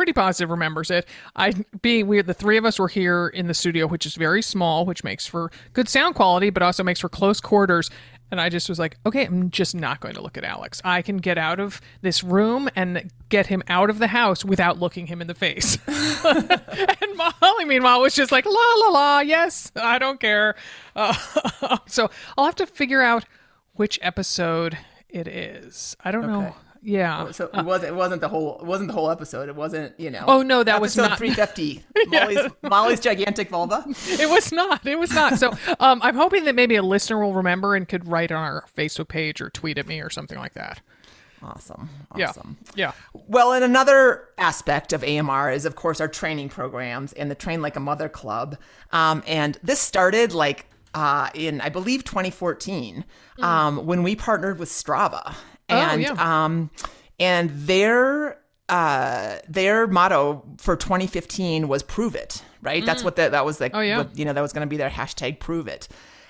[0.00, 1.06] pretty positive remembers it.
[1.36, 4.40] I being weird, the three of us were here in the studio, which is very
[4.40, 7.90] small, which makes for good sound quality, but also makes for close quarters.
[8.30, 10.80] And I just was like, okay, I'm just not going to look at Alex.
[10.86, 14.78] I can get out of this room and get him out of the house without
[14.78, 15.76] looking him in the face.
[15.86, 20.54] and Molly, meanwhile, was just like, la la la, yes, I don't care.
[20.96, 23.26] Uh, so I'll have to figure out
[23.74, 24.78] which episode
[25.10, 25.94] it is.
[26.02, 26.32] I don't okay.
[26.32, 26.56] know.
[26.82, 27.30] Yeah.
[27.30, 27.92] So it wasn't.
[27.92, 28.58] It wasn't the whole.
[28.58, 29.48] It wasn't the whole episode.
[29.48, 29.98] It wasn't.
[29.98, 30.24] You know.
[30.26, 31.84] Oh no, that was not three fifty.
[32.06, 32.48] Molly's yeah.
[32.62, 33.84] Molly's gigantic vulva.
[34.08, 34.86] It was not.
[34.86, 35.38] It was not.
[35.38, 38.64] So um, I'm hoping that maybe a listener will remember and could write on our
[38.76, 40.80] Facebook page or tweet at me or something like that.
[41.42, 41.88] Awesome.
[42.12, 42.58] Awesome.
[42.74, 42.92] Yeah.
[43.14, 43.22] yeah.
[43.28, 47.62] Well, and another aspect of AMR is, of course, our training programs and the Train
[47.62, 48.58] Like a Mother Club.
[48.92, 53.04] Um, and this started like uh, in, I believe, 2014
[53.38, 53.44] mm.
[53.44, 55.34] um, when we partnered with Strava.
[55.70, 56.44] Oh, and oh, yeah.
[56.44, 56.70] um,
[57.18, 62.82] and their uh, their motto for 2015 was "Prove it." Right.
[62.82, 62.86] Mm.
[62.86, 63.72] That's what the, that was like.
[63.74, 63.98] Oh yeah.
[63.98, 65.88] What, you know, that was going to be their hashtag "Prove it,"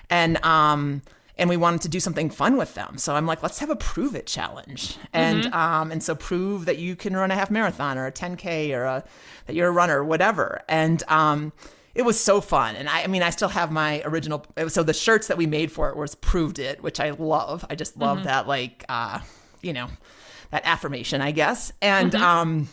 [0.09, 1.01] and um,
[1.37, 2.97] and we wanted to do something fun with them.
[2.97, 5.53] So I'm like, let's have a prove it challenge, and mm-hmm.
[5.53, 8.83] um, and so prove that you can run a half marathon or a 10k or
[8.83, 9.03] a
[9.45, 11.53] that you're a runner, whatever, and um
[11.93, 12.75] it was so fun.
[12.75, 14.45] And I, I mean, I still have my original.
[14.67, 17.65] So the shirts that we made for it was proved it, which I love.
[17.69, 18.27] I just love mm-hmm.
[18.27, 19.19] that, like, uh,
[19.61, 19.87] you know,
[20.51, 21.71] that affirmation, I guess.
[21.81, 22.23] And, mm-hmm.
[22.23, 22.69] um,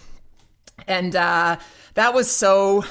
[0.87, 1.59] and, uh,
[1.95, 2.85] that was so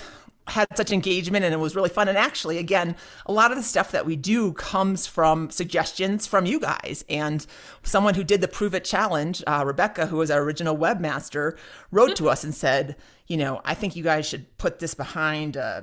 [0.47, 2.07] had such engagement and it was really fun.
[2.07, 6.45] And actually, again, a lot of the stuff that we do comes from suggestions from
[6.45, 7.03] you guys.
[7.09, 7.45] And
[7.84, 11.57] someone who did the Prove It Challenge, uh, Rebecca, who was our original webmaster,
[11.91, 12.95] wrote to us and said,
[13.28, 15.57] you know, I think you guys should put this behind.
[15.57, 15.82] Uh,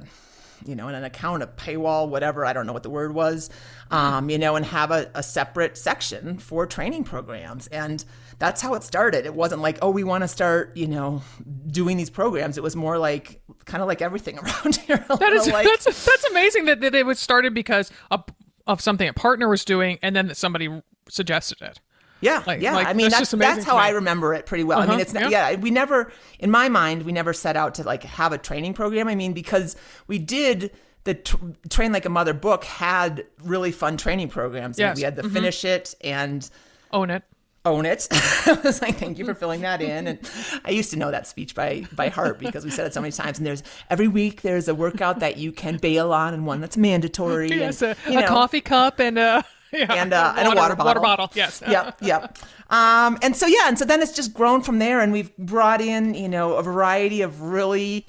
[0.67, 3.51] you know, in an account, a paywall, whatever, I don't know what the word was,
[3.91, 7.67] um, you know, and have a, a separate section for training programs.
[7.69, 8.05] And
[8.39, 9.27] that's how it started.
[9.27, 11.23] It wasn't like, oh, we want to start, you know,
[11.67, 12.57] doing these programs.
[12.57, 15.05] It was more like kind of like everything around here.
[15.09, 18.25] That is like, that's that's amazing that, that it was started because of,
[18.67, 21.81] of something a partner was doing, and then that somebody suggested it.
[22.21, 22.75] Yeah, Like- yeah.
[22.75, 23.77] like, I mean, that's that's that's how.
[23.77, 24.79] I remember it pretty well.
[24.79, 25.51] I Uh-huh, mean, it's not, yeah.
[25.51, 25.57] yeah.
[25.57, 29.09] We never, in my mind, we never set out to like have a training program.
[29.09, 30.71] I mean, because we did
[31.05, 31.37] the tr
[31.69, 34.81] train like a mother book had really fun training programs.
[34.81, 35.33] I mean, we had the Mhm.
[35.35, 36.49] finish it and
[36.93, 37.25] own it.
[37.67, 38.09] Own it.
[38.47, 40.07] I was like, thank you for filling that in.
[40.07, 40.19] And
[40.65, 43.13] I used to know that speech by by heart because we said it so many
[43.13, 43.37] times.
[43.39, 46.77] And there's every week there's a workout that you can bail on and one that's
[46.79, 47.49] mandatory.
[47.55, 49.45] Yes, and, a, a coffee cup and a
[49.75, 50.87] yeah, and, uh, and a water bottle.
[50.87, 51.31] Water bottle.
[51.35, 51.63] Yes.
[51.69, 51.99] yep.
[52.03, 52.39] Yep.
[52.71, 55.81] Um, and so yeah, and so then it's just grown from there, and we've brought
[55.81, 58.07] in you know a variety of really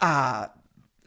[0.00, 0.46] uh,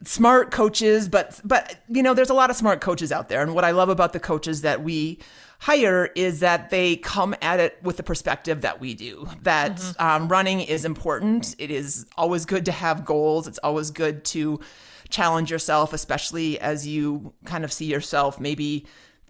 [0.04, 3.54] smart coaches, but but you know there's a lot of smart coaches out there, and
[3.54, 5.18] what I love about the coaches that we
[5.64, 10.28] hire is that they come at it with the perspective that we do that um,
[10.28, 14.60] running is important it is always good to have goals it's always good to
[15.08, 18.84] challenge yourself especially as you kind of see yourself maybe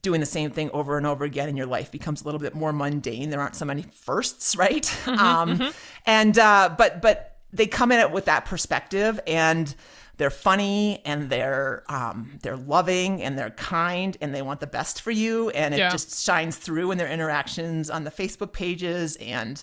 [0.04, 2.54] doing the same thing over and over again in your life becomes a little bit
[2.54, 5.74] more mundane there aren't so many firsts right um, mhm.
[6.06, 9.74] and uh, but but they come in it with that perspective and
[10.16, 15.02] they're funny and they're um, they're loving and they're kind and they want the best
[15.02, 15.90] for you and it Yeah.
[15.90, 19.60] just shines through in their interactions on the Facebook pages and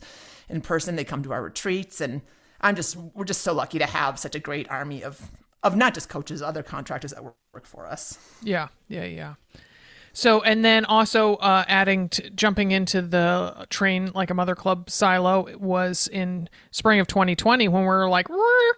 [0.49, 2.21] in person they come to our retreats and
[2.59, 5.19] I'm just we're just so lucky to have such a great army of
[5.63, 8.17] of not just coaches other contractors that work for us.
[8.41, 9.33] Yeah, yeah, yeah.
[10.14, 14.89] So, and then also uh, adding, to, jumping into the train like a mother club
[14.89, 18.28] silo was in spring of 2020 when we were like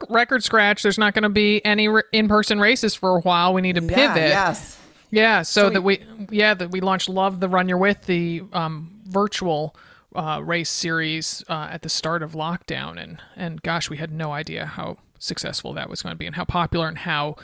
[0.09, 0.83] record scratch.
[0.83, 3.53] There's not going to be any re- in-person races for a while.
[3.53, 3.97] We need to pivot.
[3.97, 4.79] Yeah, yes.
[5.09, 8.41] Yeah, so, So that we, yeah, that we launched Love the Run You're With, the
[8.51, 9.75] um, virtual
[10.15, 14.31] uh, race series uh, at the start of lockdown, and and gosh, we had no
[14.31, 17.35] idea how successful that was going to be, and how popular, and how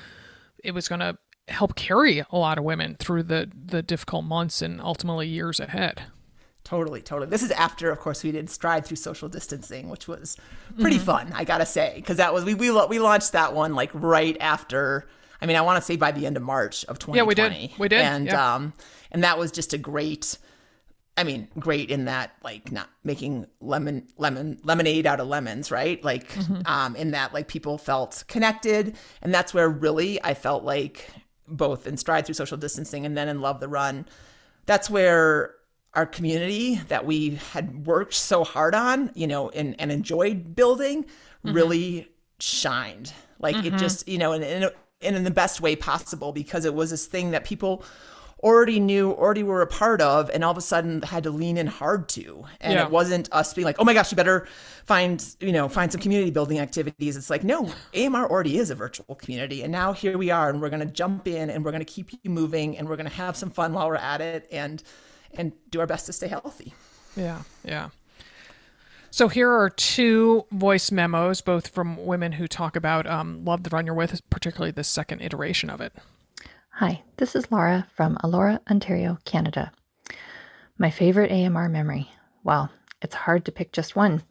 [0.63, 1.17] it was going to
[1.49, 6.03] help carry a lot of women through the the difficult months and ultimately years ahead.
[6.63, 7.29] Totally, totally.
[7.29, 10.37] This is after, of course, we did stride through social distancing, which was
[10.79, 11.03] pretty Mhm.
[11.05, 14.37] fun, I gotta say, because that was we we we launched that one like right
[14.39, 15.07] after.
[15.41, 17.17] I mean, I want to say by the end of March of 2020.
[17.17, 17.33] Yeah, we
[17.69, 17.79] did.
[17.79, 18.55] We did, and yeah.
[18.55, 18.73] um,
[19.11, 20.37] and that was just a great.
[21.17, 26.01] I mean, great in that like not making lemon lemon lemonade out of lemons, right?
[26.03, 26.67] Like, Mhm.
[26.67, 31.09] um, in that like people felt connected, and that's where really I felt like
[31.49, 34.05] both in stride through social distancing and then in love the run
[34.65, 35.55] that's where
[35.95, 41.03] our community that we had worked so hard on, you know, and, and enjoyed building
[41.43, 41.55] Mhm.
[41.55, 42.07] really
[42.39, 43.11] shined.
[43.39, 43.79] Like it Mhm.
[43.79, 44.71] just, you know, and, and
[45.15, 47.83] in the best way possible because it was this thing that people
[48.41, 51.57] already knew, already were a part of, and all of a sudden had to lean
[51.57, 52.45] in hard to.
[52.61, 52.85] And Yeah.
[52.85, 54.47] it wasn't us being like, oh my gosh, you better
[54.85, 57.17] find, you know, find some community building activities.
[57.17, 59.61] It's like, no, AMR already is a virtual community.
[59.63, 61.91] And now here we are, and we're going to jump in and we're going to
[61.91, 64.81] keep you moving and we're going to have some fun while we're at it and,
[65.33, 66.73] and do our best to stay healthy.
[67.15, 67.89] Yeah, yeah.
[69.11, 73.69] So here are two voice memos, both from women who talk about um, love the
[73.71, 75.93] run you're with, particularly the second iteration of it.
[76.79, 79.73] Hi, this is Laura from Elora, Ontario, Canada.
[80.77, 82.09] My favorite AMR memory.
[82.45, 82.69] Well,
[83.01, 84.23] it's hard to pick just one.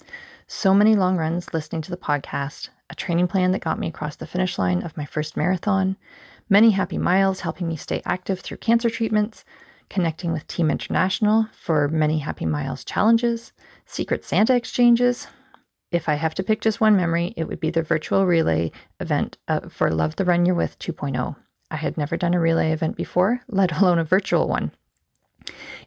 [0.46, 4.16] So many long runs listening to the podcast, a training plan that got me across
[4.16, 5.98] the finish line of my first marathon,
[6.48, 9.44] many happy miles helping me stay active through cancer treatments,
[9.90, 13.52] connecting with Team International for many happy miles challenges,
[13.84, 15.26] secret Santa exchanges.
[15.92, 19.36] If I have to pick just one memory, it would be the virtual relay event
[19.48, 21.36] uh, for Love the Run You're With 2.0.
[21.70, 24.72] I had never done a relay event before, let alone a virtual one.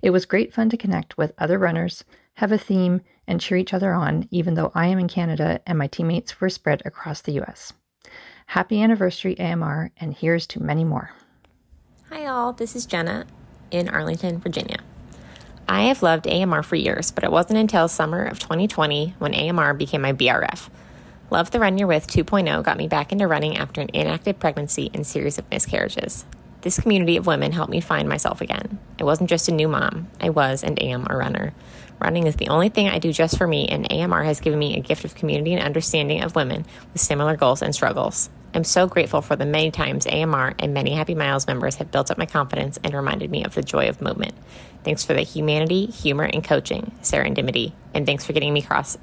[0.02, 2.04] It was great fun to connect with other runners,
[2.36, 5.78] have a theme, and cheer each other on, even though I am in Canada and
[5.78, 7.74] my teammates were spread across the US.
[8.48, 11.12] Happy anniversary, AMR, and here's to many more.
[12.10, 12.54] Hi, all.
[12.54, 13.26] This is Jenna
[13.70, 14.80] in Arlington, Virginia.
[15.70, 19.74] I have loved AMR for years, but it wasn't until summer of 2020 when AMR
[19.74, 20.70] became my BRF.
[21.32, 24.92] Love the Run You're With 2.0 got me back into running after an inactive pregnancy
[24.94, 26.26] and series of miscarriages.
[26.60, 28.80] This community of women helped me find myself again.
[29.00, 31.54] I wasn't just a new mom, I was and am a runner.
[32.02, 34.76] Running is the only thing I do just for me, and AMR has given me
[34.76, 38.30] a gift of community and understanding of women with similar goals and struggles.
[38.54, 42.12] I'm so grateful for the many times AMR and many Happy Miles members have built
[42.12, 44.34] up my confidence and reminded me of the joy of movement.
[44.84, 47.74] Thanks for the humanity, humor, and coaching, Dimity.
[47.94, 48.98] And thanks for getting me across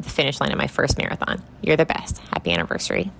[0.00, 1.42] the finish line of my first marathon.
[1.62, 2.18] You're the best.
[2.18, 3.10] Happy anniversary.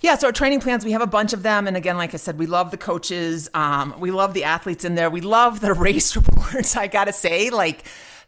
[0.00, 1.66] Yeah, so our training plans, we have a bunch of them.
[1.66, 3.50] And again, like I said, we love the coaches.
[3.52, 5.10] Um, we love the athletes in there.
[5.10, 7.50] We love the race reports, I got to say.
[7.50, 7.84] Like,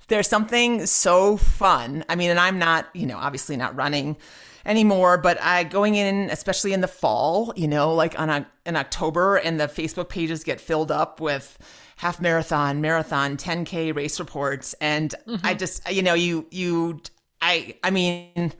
[0.08, 2.04] there's something so fun.
[2.08, 4.18] I mean, and I'm not, you know, obviously not running
[4.66, 8.76] anymore, but I going in, especially in the fall, you know, like on a, in
[8.76, 11.58] October, and the Facebook pages get filled up with
[11.96, 15.44] half marathon, marathon, 10k race reports, and mm-hmm.
[15.46, 17.00] I just, you know, you you,
[17.43, 18.53] I, I mean.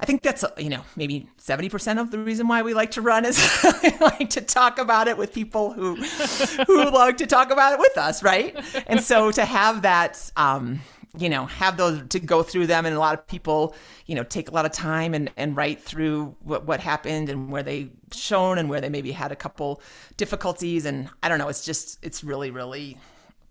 [0.00, 3.00] I think that's you know maybe seventy percent of the reason why we like to
[3.00, 3.38] run is
[4.00, 5.94] like to talk about it with people who
[6.66, 8.56] who like to talk about it with us, right?
[8.88, 10.80] And so to have that, um,
[11.16, 13.76] you know, have those to go through them, and a lot of people,
[14.06, 17.52] you know, take a lot of time and and write through what what happened and
[17.52, 19.80] where they shown and where they maybe had a couple
[20.16, 22.98] difficulties, and I don't know, it's just it's really really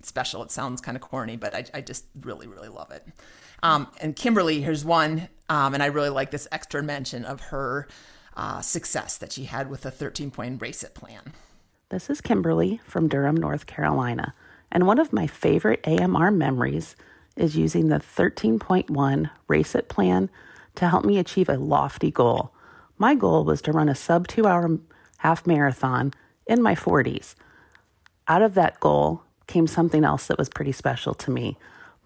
[0.02, 0.44] special.
[0.44, 3.08] It sounds kind of corny, but I I just really really love it.
[3.64, 7.88] Um, and Kimberly, here's one, um, and I really like this extra mention of her
[8.36, 11.34] uh, success that she had with the 13 point race it plan.
[11.90, 14.34] This is Kimberly from Durham, North Carolina,
[14.72, 16.96] and one of my favorite AMR memories
[17.36, 20.30] is using the 13.1 race it plan
[20.76, 22.54] to help me achieve a lofty goal.
[22.98, 24.80] My goal was to run a sub two hour
[25.18, 26.14] half marathon
[26.48, 27.36] in my 40s.
[28.28, 31.58] Out of that goal came something else that was pretty special to me.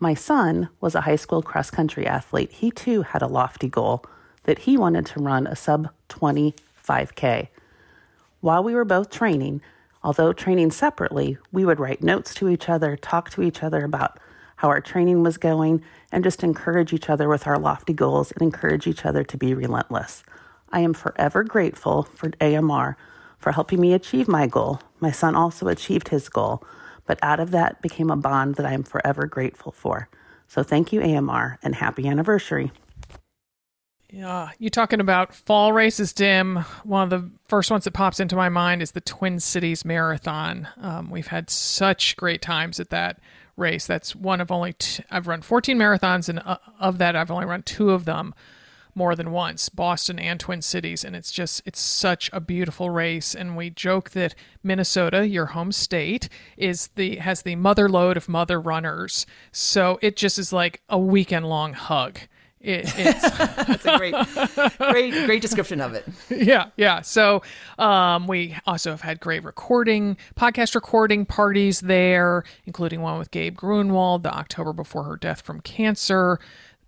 [0.06, 2.52] My son was a high school cross country athlete.
[2.52, 4.06] He too had a lofty goal
[4.44, 7.48] that he wanted to run a sub 25K.
[8.40, 9.62] While we were both training,
[10.04, 14.20] although training separately, we would write notes to each other, talk to each other about
[14.58, 15.82] how our training was going,
[16.12, 19.56] and just encourage each other with our lofty goals and encourage each other to be
[19.56, 20.24] relentless.
[20.72, 22.96] I am forever grateful for AMR
[23.40, 24.82] for helping me achieve my goal.
[25.00, 26.64] My son also achieved his goal.
[27.06, 30.10] But out of that became a bond that I am forever grateful for.
[30.48, 32.72] So thank you, AMR, and happy anniversary.
[34.10, 36.58] Yeah, you talking about fall races, Dim?
[36.84, 40.68] One of the first ones that pops into my mind is the Twin Cities Marathon.
[40.78, 43.20] Um, we've had such great times at that
[43.58, 43.86] race.
[43.86, 44.76] That's one of only
[45.12, 48.34] I've run 14 marathons, and uh, of that, I've only run two of them
[48.96, 53.36] more than once, Boston and Twin Cities, and it's just it's such a beautiful race.
[53.36, 54.34] And we joke that
[54.64, 59.26] Minnesota, your home state, is the has the mother load of mother runners.
[59.52, 62.20] So it just is like a weekend long hug.
[62.66, 64.16] It, it's that's a great,
[64.92, 66.06] great, great description of it.
[66.46, 67.02] Yeah, yeah.
[67.02, 67.44] So
[67.80, 73.56] um, we also have had great recording, podcast recording parties there, including one with Gabe
[73.56, 76.40] Grunewald the October before her death from cancer.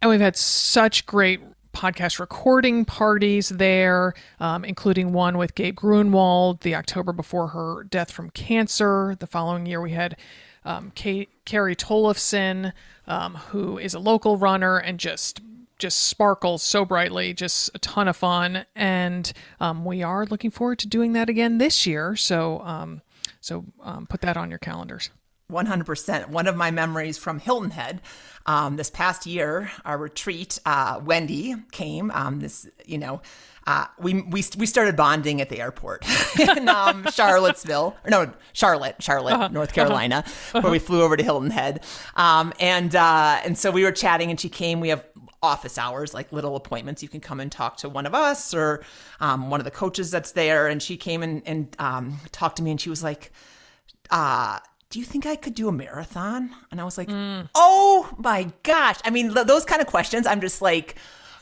[0.02, 1.42] And we've had such great
[1.74, 8.12] podcast recording parties there, um, including one with Gabe Grunewald the October before her death
[8.12, 9.16] from cancer.
[9.20, 10.18] The following year, we had
[10.66, 12.74] um, Carrie Tollefson,
[13.08, 15.42] um, who is a local runner and just
[15.80, 18.66] just sparkles so brightly, just a ton of fun.
[18.76, 22.16] And um, we are looking forward to doing that again this year.
[22.16, 23.02] So, um,
[23.42, 25.12] so um, put that on your calendars.
[25.52, 26.28] 100%.
[26.28, 28.02] One of my memories from Hilton Head
[28.46, 32.12] um, this past year, our retreat, uh, Wendy came.
[32.12, 33.22] Um, this, you know,
[33.66, 36.06] uh, we, we, we started bonding at the airport
[36.40, 39.48] in um, Charlottesville, or no, Charlotte, Charlotte, uh-huh.
[39.50, 39.76] North uh-huh.
[39.76, 40.62] Carolina, uh-huh.
[40.62, 41.84] where we flew over to Hilton Head.
[42.16, 44.82] Um, and, uh, and so we were chatting and she came.
[44.82, 45.06] We have
[45.42, 47.02] office hours, like little appointments.
[47.02, 48.84] You can come and talk to one of us or
[49.22, 50.68] um, one of the coaches that's there.
[50.68, 53.32] And she came and, and um, talked to me and she was like,
[54.10, 54.60] uh,
[54.90, 56.52] do you think I could do a marathon?
[56.72, 57.50] And I was like, mm.
[57.56, 58.98] oh my gosh.
[59.04, 60.96] I mean, those kind of questions, I'm just like,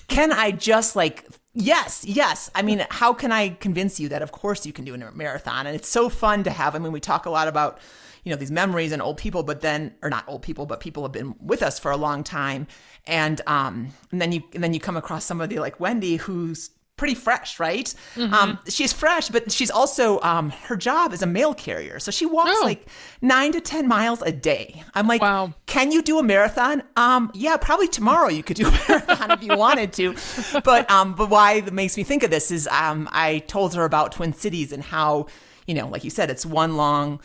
[0.08, 2.50] can I just like, yes, yes.
[2.56, 5.68] I mean, how can I convince you that of course you can do a marathon?
[5.68, 6.76] And it's so fun to have.
[6.76, 7.80] I mean, we talk a lot about,
[8.24, 11.04] you know, these memories and old people, but then, or not old people, but people
[11.04, 12.66] have been with us for a long time.
[13.06, 17.16] And, um, and then you, and then you come across somebody like Wendy who's pretty
[17.16, 17.94] fresh, right?
[18.16, 18.34] Mm-hmm.
[18.34, 22.26] Um, she's fresh, but she's also um, her job is a mail carrier, so she
[22.26, 22.66] walks oh.
[22.66, 22.88] like
[23.22, 24.84] nine to ten miles a day.
[24.94, 25.54] I'm like, wow.
[25.66, 26.84] can you do a marathon?
[26.96, 30.16] Um, yeah, probably tomorrow you could do a marathon if you wanted to.
[30.64, 33.84] But um, but why that makes me think of this is um, I told her
[33.84, 35.28] about Twin Cities and how
[35.68, 37.20] you know, like you said, it's one long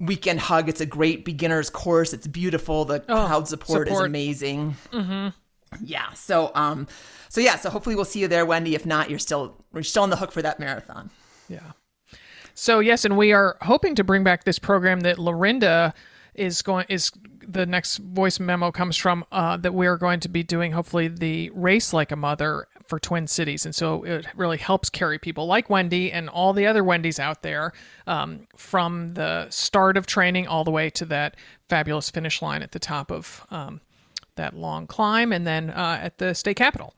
[0.00, 0.68] weekend hug.
[0.68, 2.12] It's a great beginner's course.
[2.12, 2.84] It's beautiful.
[2.86, 4.76] The oh, crowd support, support, is amazing.
[4.92, 5.28] Mm-hmm.
[5.84, 6.10] Yeah.
[6.14, 6.86] So um
[7.32, 8.74] so yeah, so hopefully we'll see you there, Wendy.
[8.74, 11.08] If not, you're still you're still on the hook for that marathon.
[11.48, 11.72] Yeah.
[12.52, 15.94] So yes, and we are hoping to bring back this program that Lorinda
[16.34, 17.10] is going is
[17.40, 21.08] the next voice memo comes from uh, that we are going to be doing hopefully
[21.08, 25.46] the race like a mother for Twin Cities, and so it really helps carry people
[25.46, 27.72] like Wendy and all the other Wendy's out there
[28.06, 31.38] um, from the start of training all the way to that
[31.70, 33.80] fabulous finish line at the top of um,
[34.36, 36.94] that long climb, and then uh, at the state capitol.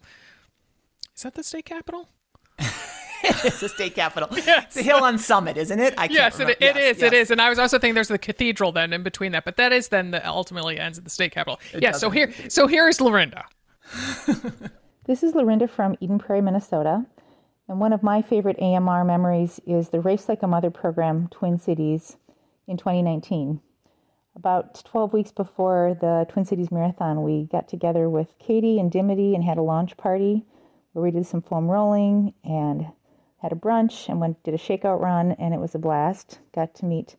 [1.16, 2.08] Is that the state capitol?
[3.22, 4.28] it's the state capitol.
[4.44, 4.64] Yes.
[4.66, 5.94] It's a hill on Summit, isn't it?
[5.96, 6.52] I yes, remember.
[6.52, 7.02] it, it yes, is.
[7.02, 7.12] yes.
[7.12, 7.30] It is.
[7.30, 9.88] And I was also thinking there's the cathedral then in between that, but that is
[9.88, 11.60] then the ultimately ends at the state capitol.
[11.72, 11.92] It yeah.
[11.92, 13.44] So here, so here is Lorinda.
[15.06, 17.04] This is Lorinda from Eden Prairie, Minnesota.
[17.68, 21.58] And one of my favorite AMR memories is the Race Like a Mother program, Twin
[21.58, 22.16] Cities,
[22.66, 23.60] in 2019.
[24.34, 29.34] About 12 weeks before the Twin Cities Marathon, we got together with Katie and Dimity
[29.34, 30.46] and had a launch party
[30.94, 32.86] where we did some foam rolling and
[33.38, 36.38] had a brunch and went did a shakeout run, and it was a blast.
[36.54, 37.16] Got to meet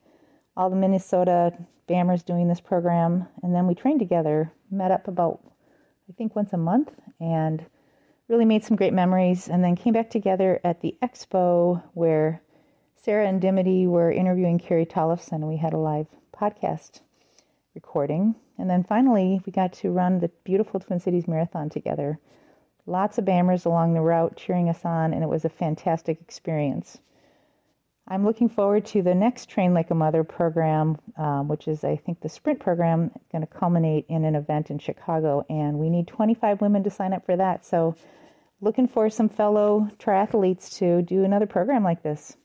[0.58, 1.54] all the Minnesota
[1.88, 5.40] Bammers doing this program, and then we trained together, met up about
[6.10, 7.64] I think once a month, and
[8.28, 9.50] really made some great memories.
[9.50, 12.42] And then came back together at the expo where
[12.96, 17.02] Sarah and Dimity were interviewing Carrie Tollefson, and we had a live podcast
[17.76, 18.36] recording.
[18.58, 22.20] And then finally, we got to run the beautiful Twin Cities Marathon together.
[22.88, 27.00] Lots of Bammers along the route cheering us on, and it was a fantastic experience.
[28.08, 31.96] I'm looking forward to the next Train Like a Mother program, um, which is, I
[31.96, 35.44] think, the sprint program, going to culminate in an event in Chicago.
[35.50, 37.66] And we need 25 women to sign up for that.
[37.66, 37.96] So,
[38.62, 42.38] looking for some fellow triathletes to do another program like this.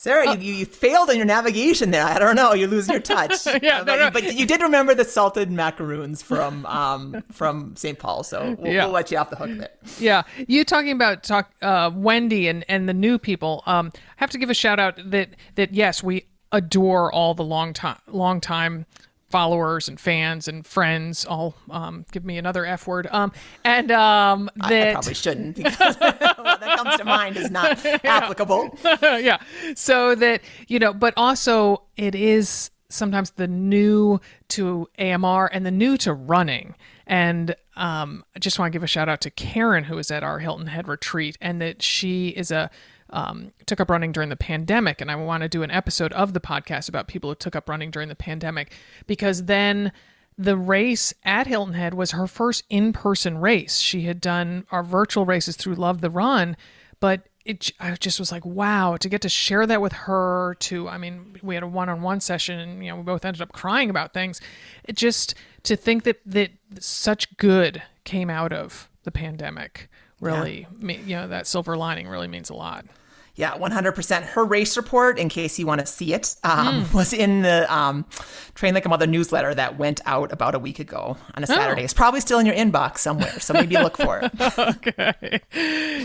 [0.00, 2.06] Sarah, you, you failed in your navigation there.
[2.06, 2.54] I don't know.
[2.54, 3.32] You're losing your touch.
[3.62, 4.10] Yeah, Uh, no, but, no.
[4.10, 7.98] but you did remember the salted macaroons from um, from St.
[7.98, 8.84] Paul, so we'll, Yeah.
[8.86, 9.68] we'll let you off the hook there.
[9.98, 13.62] Yeah, you talking about talk uh, Wendy and and the new people.
[13.66, 17.44] Um, I have to give a shout out that that yes, we adore all the
[17.44, 18.86] long time long time
[19.30, 21.24] followers and fans and friends.
[21.24, 23.08] All um, give me another f word.
[23.10, 23.32] Um,
[23.64, 27.84] and um, I- that I, probably shouldn't because what that comes to mind is not
[28.04, 28.78] applicable.
[29.02, 29.38] yeah.
[29.74, 35.70] So that, you know, but also it is sometimes the new to AMR and the
[35.70, 36.74] new to running.
[37.06, 40.22] And um, I just want to give a shout out to Karen, who was at
[40.22, 42.70] our Hilton Head retreat, and that she is a
[43.12, 45.00] um, took up running during the pandemic.
[45.00, 47.68] And I want to do an episode of the podcast about people who took up
[47.68, 48.72] running during the pandemic
[49.06, 49.92] because then
[50.38, 53.76] the race at Hilton Head was her first in person race.
[53.76, 56.56] She had done our virtual races through Love the Run,
[56.98, 60.56] but it I just was like, wow, to get to share that with her.
[60.60, 63.24] To I mean, we had a one on one session, and you know, we both
[63.24, 64.40] ended up crying about things.
[64.84, 65.34] It just
[65.64, 69.88] to think that that such good came out of the pandemic.
[70.20, 72.84] Really, me you know, that silver lining really means a lot.
[73.36, 74.22] Yeah, 100%.
[74.22, 76.92] Her race report, in case you want to see it, um, Mm.
[76.94, 78.04] was in the um,
[78.54, 81.54] Train Like a Mother newsletter that went out about a week ago on a Oh.
[81.54, 81.82] Saturday.
[81.84, 84.32] It's probably still in your inbox somewhere, so maybe look for it.
[84.58, 85.40] okay.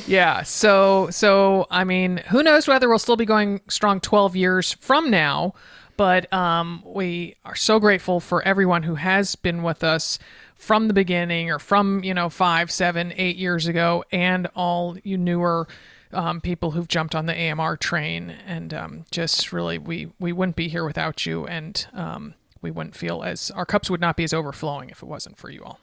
[0.08, 0.44] Yeah.
[0.44, 5.10] So so I mean, who knows whether we'll still be going strong 12 years from
[5.12, 5.54] now,
[5.98, 10.20] but um, we are so grateful for everyone who has been with us
[10.56, 15.18] from the beginning or from you know five, seven, eight years ago, and all you
[15.18, 15.68] newer.
[16.16, 20.55] Um, people who've jumped on the AMR train and um, just really we we wouldn't
[20.55, 24.24] be here without you and um, we wouldn't feel as our cups would not be
[24.24, 25.80] as overflowing if it wasn't for you all.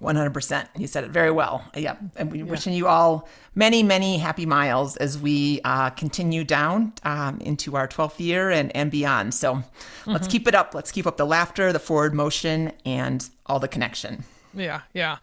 [0.00, 0.68] 100%.
[0.78, 1.64] You said it very well.
[1.74, 1.98] Yep.
[2.16, 7.40] And we're wishing you all many, many happy miles as we uh, continue down um,
[7.40, 9.34] into our 12th year and, and beyond.
[9.34, 9.64] So
[10.06, 10.30] let's Mhm.
[10.30, 10.72] keep it up.
[10.72, 14.22] Let's keep up the laughter, the forward motion, and all the connection.
[14.54, 15.16] Yeah, yeah.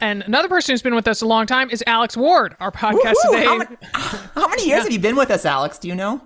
[0.00, 3.14] And another person who's been with us a long time is Alex Ward, our podcast
[3.24, 3.30] Woohoo!
[3.30, 3.44] today.
[3.44, 3.76] How, many,
[4.34, 5.78] how many years have you been with us, Alex?
[5.78, 6.20] Do you know?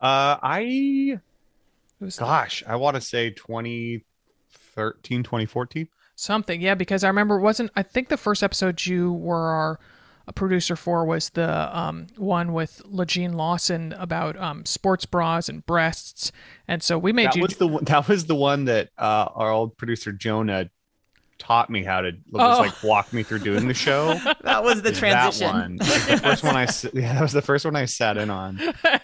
[0.00, 1.20] Uh, I,
[2.18, 5.88] gosh, I want to say 2013, 2014.
[6.14, 9.80] Something, yeah, because I remember it wasn't I think the first episode you were our
[10.26, 15.66] a producer for was the um, one with Legine Lawson about um, sports bras and
[15.66, 16.30] breasts,
[16.68, 17.42] and so we made that you.
[17.42, 20.70] was the one- that was the one that uh, our old producer Jonah
[21.42, 22.38] taught me how to Oh.
[22.38, 24.18] just like walk me through doing the show.
[24.42, 25.46] That was the transition.
[25.46, 25.76] That one.
[25.76, 26.62] Like, the first one I
[27.00, 28.58] yeah, that was the first one I sat in on,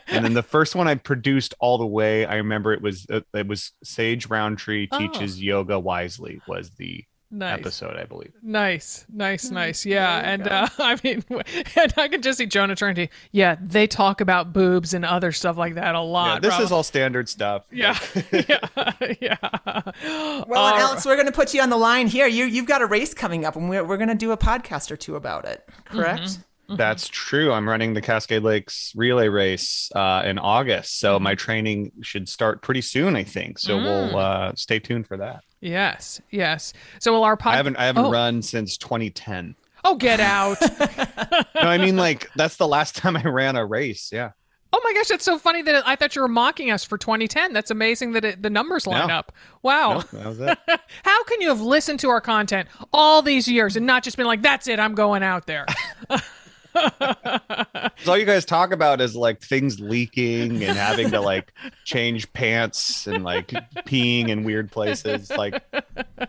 [0.09, 2.25] and then the first one I produced all the way.
[2.27, 4.99] I remember it was it was Sage Rountree Oh.
[4.99, 7.59] teaches yoga wisely was the Nice.
[7.59, 8.33] episode I believe.
[8.43, 9.85] Nice, nice, nice.
[9.85, 11.23] Yeah, and uh, I mean,
[11.77, 15.31] and I can just see Jonah turning to, yeah, they talk about boobs and other
[15.33, 16.35] stuff like that a lot.
[16.35, 16.65] Yeah, this bro.
[16.65, 17.65] is all standard stuff.
[17.71, 17.99] Yeah,
[18.33, 19.37] yeah, yeah.
[19.43, 22.27] Well, and Uh, Alex, we're going to put you on the line here.
[22.27, 24.91] You, you've got a race coming up, and we're, we're going to do a podcast
[24.91, 26.23] or two about it, correct?
[26.23, 26.43] Mm-hmm.
[26.69, 27.53] That's true.
[27.53, 31.25] I'm running the Cascade Lakes relay race uh, in August, so Mm-hmm.
[31.25, 33.17] my training should start pretty soon.
[33.17, 33.79] I think so.
[33.79, 33.83] Mm.
[33.85, 35.43] We'll uh, stay tuned for that.
[35.61, 36.73] Yes, yes.
[37.01, 37.51] So will our podcast?
[37.53, 38.11] I haven't I haven't oh.
[38.13, 39.55] run since 2010.
[39.85, 40.59] Oh, get out.
[41.55, 44.11] no, I mean like that's the last time I ran a race.
[44.13, 44.33] Yeah.
[44.71, 47.55] Oh my gosh, that's so funny that I thought you were mocking us for 2010.
[47.55, 49.15] That's amazing that it, the numbers line No.
[49.15, 49.33] up.
[49.63, 50.05] Wow.
[50.13, 50.59] Nope, that.
[51.05, 54.27] How can you have listened to our content all these years and not just been
[54.27, 55.65] like, that's it, I'm going out there?
[56.75, 61.53] 'Cause all you guys talk about is like things leaking and having to like
[61.85, 63.49] change pants and like
[63.87, 65.31] peeing in weird places.
[65.31, 65.63] Like,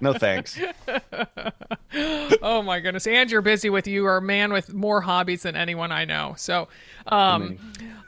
[0.01, 0.59] no thanks.
[2.41, 3.05] oh my goodness.
[3.07, 6.33] And you're busy with you are a man with more hobbies than anyone I know.
[6.37, 6.67] So,
[7.07, 7.57] um,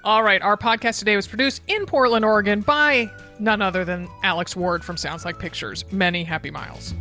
[0.03, 0.41] all right.
[0.41, 3.09] Our podcast today was produced in Portland, Oregon by
[3.39, 5.85] none other than Alex Ward from Sounds Like Pictures.
[5.91, 6.93] Many happy miles.